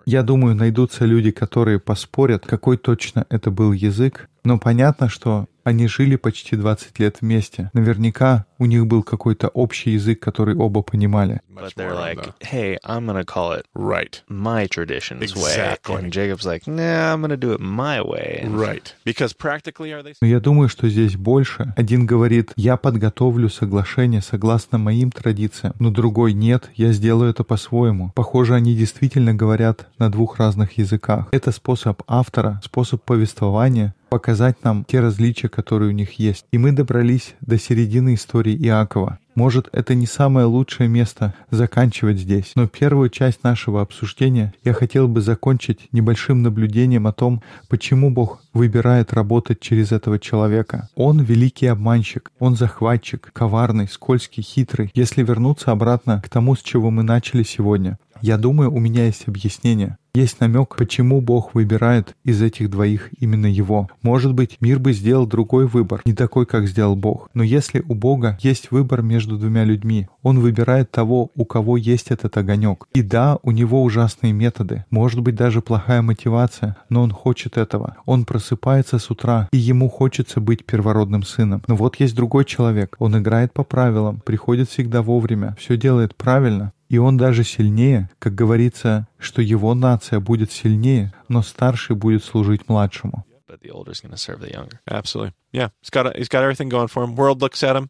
Я 0.05 0.23
думаю, 0.23 0.55
найдутся 0.55 1.05
люди, 1.05 1.31
которые 1.31 1.79
поспорят, 1.79 2.45
какой 2.45 2.77
точно 2.77 3.25
это 3.29 3.51
был 3.51 3.71
язык, 3.71 4.29
но 4.43 4.57
понятно, 4.57 5.09
что 5.09 5.47
они 5.63 5.87
жили 5.87 6.15
почти 6.15 6.55
20 6.55 6.99
лет 6.99 7.17
вместе. 7.21 7.69
Наверняка 7.73 8.45
у 8.57 8.65
них 8.65 8.85
был 8.85 9.03
какой-то 9.03 9.47
общий 9.47 9.91
язык, 9.91 10.19
который 10.19 10.55
оба 10.55 10.81
понимали. 10.81 11.41
But 11.49 11.73
they're 11.75 11.93
like, 11.93 12.33
hey, 12.41 12.77
I'm 12.83 13.05
going 13.05 13.17
to 13.17 13.25
call 13.25 13.53
it 13.53 13.65
right. 13.73 14.21
my 14.27 14.67
tradition's 14.67 15.21
Exactly. 15.21 15.95
way. 15.95 16.01
And 16.01 16.11
Jacob's 16.11 16.45
like, 16.45 16.67
nah, 16.67 17.13
I'm 17.13 17.21
going 17.21 17.29
to 17.29 17.37
do 17.37 17.53
it 17.53 17.59
my 17.59 18.01
way. 18.01 18.41
And 18.43 18.59
Right. 18.59 18.93
Because 19.05 19.33
practically, 19.33 19.91
are 19.93 20.03
they? 20.03 20.15
Но 20.21 20.27
я 20.27 20.39
думаю, 20.39 20.67
что 20.69 20.89
здесь 20.89 21.15
больше. 21.15 21.73
Один 21.77 22.05
говорит, 22.05 22.51
я 22.55 22.75
подготовлю 22.75 23.49
соглашение 23.49 24.21
согласно 24.21 24.77
моим 24.77 25.11
традициям, 25.11 25.73
но 25.79 25.91
другой 25.91 26.33
нет, 26.33 26.69
я 26.75 26.91
сделаю 26.91 27.29
это 27.29 27.43
по-своему. 27.43 28.11
Похоже, 28.15 28.55
они 28.55 28.75
действительно 28.75 29.33
говорят 29.33 29.87
на 29.97 30.11
двух 30.11 30.39
разных 30.39 30.77
языках. 30.77 31.27
Это 31.31 31.51
способ 31.51 32.01
автора, 32.07 32.59
способ 32.63 33.03
повествования, 33.03 33.93
показать 34.13 34.63
нам 34.63 34.85
те 34.85 34.99
различия, 34.99 35.49
которые 35.49 35.89
у 35.89 35.91
них 35.91 36.19
есть. 36.19 36.45
И 36.51 36.59
мы 36.59 36.71
добрались 36.71 37.33
до 37.41 37.57
середины 37.57 38.13
истории 38.13 38.55
Иакова. 38.55 39.17
Может, 39.35 39.69
это 39.71 39.95
не 39.95 40.05
самое 40.05 40.45
лучшее 40.45 40.87
место 40.87 41.33
заканчивать 41.49 42.19
здесь, 42.19 42.51
но 42.55 42.67
первую 42.67 43.09
часть 43.09 43.43
нашего 43.43 43.81
обсуждения 43.81 44.53
я 44.63 44.73
хотел 44.73 45.07
бы 45.07 45.21
закончить 45.21 45.87
небольшим 45.91 46.43
наблюдением 46.43 47.07
о 47.07 47.13
том, 47.13 47.41
почему 47.67 48.11
Бог 48.11 48.43
выбирает 48.53 49.11
работать 49.13 49.59
через 49.59 49.91
этого 49.91 50.19
человека. 50.19 50.89
Он 50.95 51.21
великий 51.21 51.67
обманщик, 51.67 52.31
он 52.39 52.55
захватчик, 52.55 53.31
коварный, 53.33 53.87
скользкий, 53.87 54.43
хитрый. 54.43 54.91
Если 54.93 55.23
вернуться 55.23 55.71
обратно 55.71 56.21
к 56.23 56.29
тому, 56.29 56.55
с 56.55 56.61
чего 56.61 56.91
мы 56.91 57.01
начали 57.01 57.43
сегодня, 57.43 57.97
я 58.21 58.37
думаю, 58.37 58.71
у 58.71 58.79
меня 58.79 59.05
есть 59.05 59.27
объяснение. 59.27 59.97
Есть 60.15 60.39
намек, 60.39 60.75
почему 60.77 61.21
Бог 61.21 61.55
выбирает 61.55 62.15
из 62.23 62.39
этих 62.41 62.69
двоих 62.69 63.09
именно 63.19 63.47
его. 63.47 63.89
Может 64.03 64.33
быть, 64.33 64.57
мир 64.61 64.77
бы 64.77 64.93
сделал 64.93 65.25
другой 65.25 65.65
выбор, 65.65 66.01
не 66.05 66.13
такой, 66.13 66.45
как 66.45 66.67
сделал 66.67 66.95
Бог. 66.95 67.31
Но 67.33 67.41
если 67.41 67.83
у 67.87 67.95
Бога 67.95 68.37
есть 68.41 68.69
выбор 68.69 69.01
между 69.01 69.22
между 69.23 69.37
двумя 69.37 69.63
людьми. 69.63 70.07
Он 70.21 70.39
выбирает 70.39 70.91
того, 70.91 71.31
у 71.35 71.45
кого 71.45 71.77
есть 71.77 72.11
этот 72.11 72.35
огонек. 72.35 72.87
И 72.93 73.01
да, 73.01 73.37
у 73.41 73.51
него 73.51 73.81
ужасные 73.81 74.33
методы, 74.33 74.83
может 74.89 75.21
быть 75.21 75.35
даже 75.35 75.61
плохая 75.61 76.01
мотивация, 76.01 76.75
но 76.89 77.03
он 77.03 77.11
хочет 77.11 77.57
этого. 77.57 77.95
Он 78.05 78.25
просыпается 78.25 78.99
с 78.99 79.09
утра, 79.09 79.47
и 79.53 79.57
ему 79.57 79.89
хочется 79.89 80.41
быть 80.41 80.65
первородным 80.65 81.23
сыном. 81.23 81.63
Но 81.67 81.75
вот 81.77 82.01
есть 82.01 82.15
другой 82.15 82.43
человек, 82.43 82.97
он 82.99 83.17
играет 83.17 83.53
по 83.53 83.63
правилам, 83.63 84.19
приходит 84.19 84.69
всегда 84.69 85.01
вовремя, 85.01 85.55
все 85.57 85.77
делает 85.77 86.15
правильно, 86.15 86.73
и 86.89 86.97
он 86.97 87.15
даже 87.15 87.45
сильнее, 87.45 88.09
как 88.19 88.35
говорится, 88.35 89.07
что 89.17 89.41
его 89.41 89.73
нация 89.73 90.19
будет 90.19 90.51
сильнее, 90.51 91.13
но 91.29 91.41
старший 91.43 91.95
будет 91.95 92.25
служить 92.25 92.67
младшему. 92.67 93.25
But 93.47 93.61
the 93.61 93.69
older 93.69 93.91
is 93.91 94.01
going 94.01 94.11
to 94.11 94.17
serve 94.17 94.39
the 94.41 94.51
younger. 94.51 94.79
Absolutely. 94.89 95.33
Yeah. 95.51 95.69
He's 95.81 95.91
got 95.91 96.15
he's 96.17 96.27
got 96.27 96.41
everything 96.41 96.69
going 96.69 96.87
for 96.87 97.03
him. 97.03 97.15
World 97.15 97.39
looks 97.39 97.61
at 97.61 97.75
him. 97.75 97.89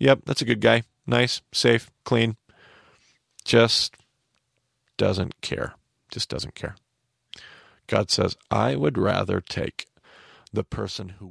Yep, 0.00 0.22
that's 0.24 0.42
a 0.42 0.46
good 0.46 0.60
guy. 0.60 0.82
Nice, 1.06 1.42
safe, 1.52 1.90
clean. 2.04 2.36
Just 3.44 3.94
doesn't 4.96 5.40
care. 5.40 5.74
Just 6.10 6.28
doesn't 6.30 6.54
care. 6.54 6.76
God 7.86 8.10
says, 8.10 8.36
I 8.50 8.76
would 8.76 8.96
rather 8.96 9.40
take 9.40 9.86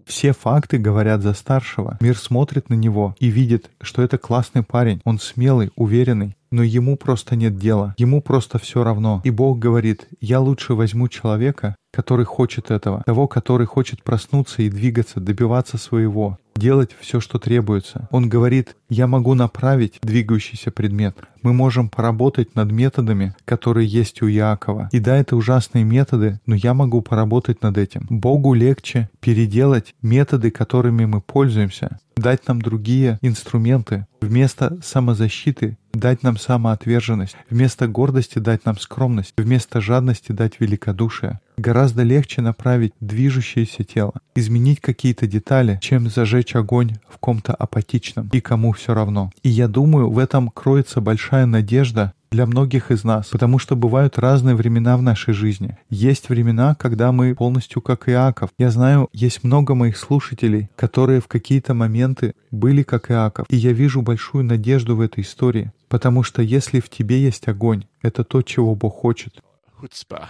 Все 0.05 0.31
факты 0.33 0.77
говорят 0.77 1.21
за 1.21 1.33
старшего. 1.33 1.97
Мир 1.99 2.17
смотрит 2.17 2.69
на 2.69 2.75
него 2.75 3.15
и 3.19 3.27
видит, 3.27 3.69
что 3.81 4.01
это 4.01 4.17
классный 4.17 4.63
парень. 4.63 5.01
Он 5.03 5.19
смелый, 5.19 5.71
уверенный. 5.75 6.37
Но 6.51 6.63
ему 6.63 6.95
просто 6.95 7.35
нет 7.35 7.57
дела. 7.57 7.95
Ему 7.97 8.21
просто 8.21 8.59
все 8.59 8.83
равно. 8.83 9.21
И 9.25 9.29
Бог 9.29 9.59
говорит, 9.59 10.07
я 10.21 10.39
лучше 10.39 10.73
возьму 10.73 11.09
человека, 11.09 11.75
который 11.91 12.25
хочет 12.25 12.71
этого. 12.71 13.03
Того, 13.05 13.27
который 13.27 13.67
хочет 13.67 14.03
проснуться 14.03 14.61
и 14.61 14.69
двигаться, 14.69 15.19
добиваться 15.19 15.77
своего 15.77 16.39
делать 16.59 16.91
все, 16.99 17.19
что 17.19 17.39
требуется. 17.39 18.07
Он 18.11 18.29
говорит, 18.29 18.75
я 18.89 19.07
могу 19.07 19.33
направить 19.35 19.99
двигающийся 20.01 20.71
предмет. 20.71 21.15
Мы 21.41 21.53
можем 21.53 21.89
поработать 21.89 22.55
над 22.55 22.71
методами, 22.71 23.35
которые 23.45 23.87
есть 23.87 24.21
у 24.21 24.27
Якова. 24.27 24.89
И 24.91 24.99
да, 24.99 25.17
это 25.17 25.35
ужасные 25.35 25.83
методы, 25.83 26.39
но 26.45 26.55
я 26.55 26.73
могу 26.73 27.01
поработать 27.01 27.61
над 27.61 27.77
этим. 27.77 28.05
Богу 28.09 28.53
легче 28.53 29.09
переделать 29.21 29.95
методы, 30.01 30.51
которыми 30.51 31.05
мы 31.05 31.21
пользуемся, 31.21 31.99
дать 32.19 32.47
нам 32.47 32.61
другие 32.61 33.17
инструменты. 33.21 34.05
Вместо 34.21 34.79
самозащиты 34.83 35.77
дать 35.93 36.23
нам 36.23 36.37
самоотверженность. 36.37 37.35
Вместо 37.49 37.87
гордости 37.87 38.39
дать 38.39 38.65
нам 38.65 38.77
скромность. 38.77 39.33
Вместо 39.37 39.81
жадности 39.81 40.31
дать 40.31 40.59
великодушие. 40.59 41.39
Гораздо 41.57 42.03
легче 42.03 42.41
направить 42.41 42.93
движущееся 42.99 43.83
тело, 43.83 44.13
изменить 44.35 44.79
какие-то 44.81 45.27
детали, 45.27 45.79
чем 45.81 46.09
зажечь 46.09 46.55
огонь 46.55 46.97
в 47.09 47.17
ком-то 47.17 47.53
апатичном 47.53 48.29
и 48.31 48.39
кому 48.39 48.73
все 48.79 48.93
равно. 48.93 49.31
И 49.43 49.49
я 49.49 49.67
думаю, 49.67 50.09
в 50.09 50.17
этом 50.17 50.49
кроется 50.49 51.01
большая 51.01 51.45
надежда 51.45 52.13
для 52.31 52.45
многих 52.45 52.91
из 52.91 53.03
нас, 53.03 53.27
потому 53.27 53.59
что 53.59 53.75
бывают 53.75 54.17
разные 54.17 54.55
времена 54.55 54.97
в 54.97 55.01
нашей 55.01 55.33
жизни. 55.33 55.77
Есть 55.89 56.29
времена, 56.29 56.75
когда 56.75 57.11
мы 57.11 57.35
полностью 57.35 57.81
как 57.81 58.07
Иаков. 58.07 58.51
Я 58.57 58.69
знаю, 58.69 59.09
есть 59.13 59.43
много 59.43 59.75
моих 59.75 59.97
слушателей, 59.97 60.69
которые 60.75 61.21
в 61.21 61.27
какие-то 61.27 61.73
моменты 61.73 62.33
были 62.51 62.83
как 62.83 63.11
Иаков. 63.11 63.47
И 63.49 63.55
я 63.55 63.73
вижу 63.73 64.01
большую 64.01 64.43
надежду 64.43 64.95
в 64.95 65.01
этой 65.01 65.23
истории, 65.23 65.71
потому 65.87 66.23
что 66.23 66.41
если 66.41 66.79
в 66.79 66.89
тебе 66.89 67.21
есть 67.21 67.47
огонь, 67.47 67.85
это 68.01 68.23
то, 68.23 68.41
чего 68.41 68.75
Бог 68.75 68.95
хочет. 68.95 69.41
chutzpah. 69.81 70.27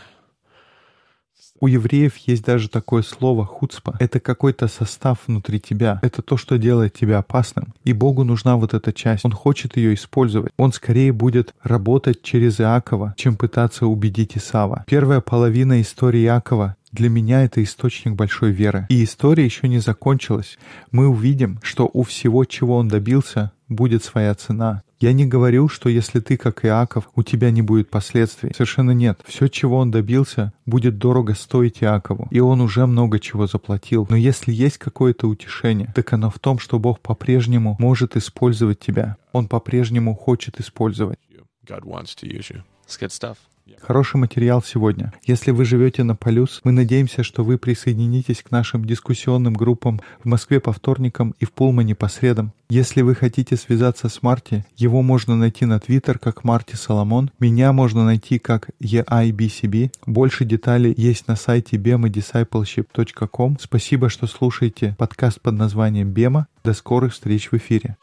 У 1.62 1.68
евреев 1.68 2.16
есть 2.18 2.43
даже 2.43 2.70
такое 2.70 3.01
слово 3.01 3.45
«хуцпа». 3.45 3.95
Это 3.99 4.20
какой-то 4.20 4.68
состав 4.68 5.20
внутри 5.28 5.60
тебя. 5.60 5.99
Это 6.01 6.22
то, 6.22 6.38
что 6.38 6.57
делает 6.57 6.93
тебя 6.93 7.18
опасным. 7.18 7.74
И 7.84 7.91
Богу 7.91 8.24
нужна 8.24 8.55
вот 8.55 8.74
эта 8.74 8.93
часть. 8.93 9.26
Он 9.26 9.34
хочет 9.34 9.76
ее 9.76 9.93
использовать. 9.93 10.53
Он 10.57 10.72
скорее 10.72 11.12
будет 11.12 11.53
работать 11.62 12.22
через 12.22 12.62
Иакова, 12.62 13.14
чем 13.18 13.36
пытаться 13.36 13.88
убедить 13.88 14.38
Исава. 14.38 14.86
Первая 14.88 15.20
половина 15.20 15.82
истории 15.82 16.24
Иакова 16.24 16.78
для 16.91 17.09
меня 17.09 17.43
это 17.43 17.63
источник 17.63 18.15
большой 18.15 18.51
веры. 18.51 18.85
И 18.89 19.03
история 19.03 19.45
еще 19.45 19.67
не 19.67 19.79
закончилась. 19.79 20.57
Мы 20.91 21.07
увидим, 21.07 21.59
что 21.61 21.89
у 21.91 22.03
всего, 22.03 22.45
чего 22.45 22.77
он 22.77 22.87
добился, 22.87 23.51
будет 23.67 24.03
своя 24.03 24.33
цена. 24.35 24.83
Я 24.99 25.13
не 25.13 25.25
говорю, 25.25 25.69
что 25.69 25.87
если 25.87 26.19
ты 26.19 26.35
как 26.35 26.65
Иаков, 26.65 27.09
у 27.15 27.23
тебя 27.23 27.51
не 27.51 27.61
будет 27.61 27.89
последствий. 27.89 28.51
Совершенно 28.53 28.91
нет. 28.91 29.21
Все, 29.25 29.47
чего 29.47 29.77
он 29.77 29.91
добился, 29.91 30.51
будет 30.65 30.97
дорого 30.97 31.35
стоить 31.35 31.81
Иакову. 31.81 32.27
И 32.31 32.41
он 32.41 32.59
уже 32.59 32.85
много 32.85 33.19
чего 33.19 33.47
заплатил. 33.47 34.07
Но 34.09 34.17
если 34.17 34.51
есть 34.51 34.77
какое-то 34.77 35.27
утешение, 35.27 35.93
так 35.95 36.11
оно 36.11 36.29
в 36.29 36.39
том, 36.39 36.59
что 36.59 36.79
Бог 36.79 36.99
по-прежнему 36.99 37.77
может 37.79 38.17
использовать 38.17 38.79
тебя. 38.79 39.15
Он 39.31 39.47
по-прежнему 39.47 40.15
хочет 40.15 40.59
использовать. 40.59 41.19
God 41.65 41.83
wants 41.83 42.15
to 42.21 42.27
use 42.27 42.49
you. 42.49 42.63
It's 42.85 42.97
good 42.99 43.11
stuff. 43.11 43.37
Хороший 43.82 44.17
материал 44.17 44.61
сегодня. 44.61 45.13
Если 45.26 45.51
вы 45.51 45.65
живете 45.65 46.03
на 46.03 46.15
Полюс, 46.15 46.61
мы 46.63 46.72
надеемся, 46.72 47.24
что 47.24 47.43
вы 47.43 47.57
присоединитесь 47.57 48.43
к 48.43 48.51
нашим 48.51 48.86
дискуссионным 48.86 49.53
группам 49.53 49.99
в 50.24 50.26
Москве 50.26 50.59
по 50.59 50.72
вторникам 50.74 51.34
и 51.39 51.45
в 51.45 51.51
Пулмане 51.51 51.95
по 51.95 52.07
средам. 52.07 52.53
Если 52.70 53.01
вы 53.01 53.15
хотите 53.15 53.55
связаться 53.57 54.09
с 54.09 54.22
Марти, 54.22 54.63
его 54.78 55.01
можно 55.01 55.36
найти 55.36 55.65
на 55.65 55.80
Твиттер 55.80 56.20
как 56.20 56.43
Марти 56.43 56.76
Соломон, 56.76 57.32
меня 57.39 57.74
можно 57.74 58.05
найти 58.05 58.38
как 58.38 58.70
EIBCB. 58.82 59.91
Больше 60.05 60.45
деталей 60.45 60.93
есть 60.95 61.28
на 61.28 61.36
сайте 61.36 61.78
bemadiscipleship.com. 61.78 63.57
Спасибо, 63.59 64.09
что 64.09 64.28
слушаете 64.28 64.95
подкаст 64.97 65.41
под 65.41 65.55
названием 65.55 66.11
«Бема». 66.11 66.47
До 66.63 66.74
скорых 66.74 67.13
встреч 67.13 67.51
в 67.51 67.55
эфире. 67.55 67.97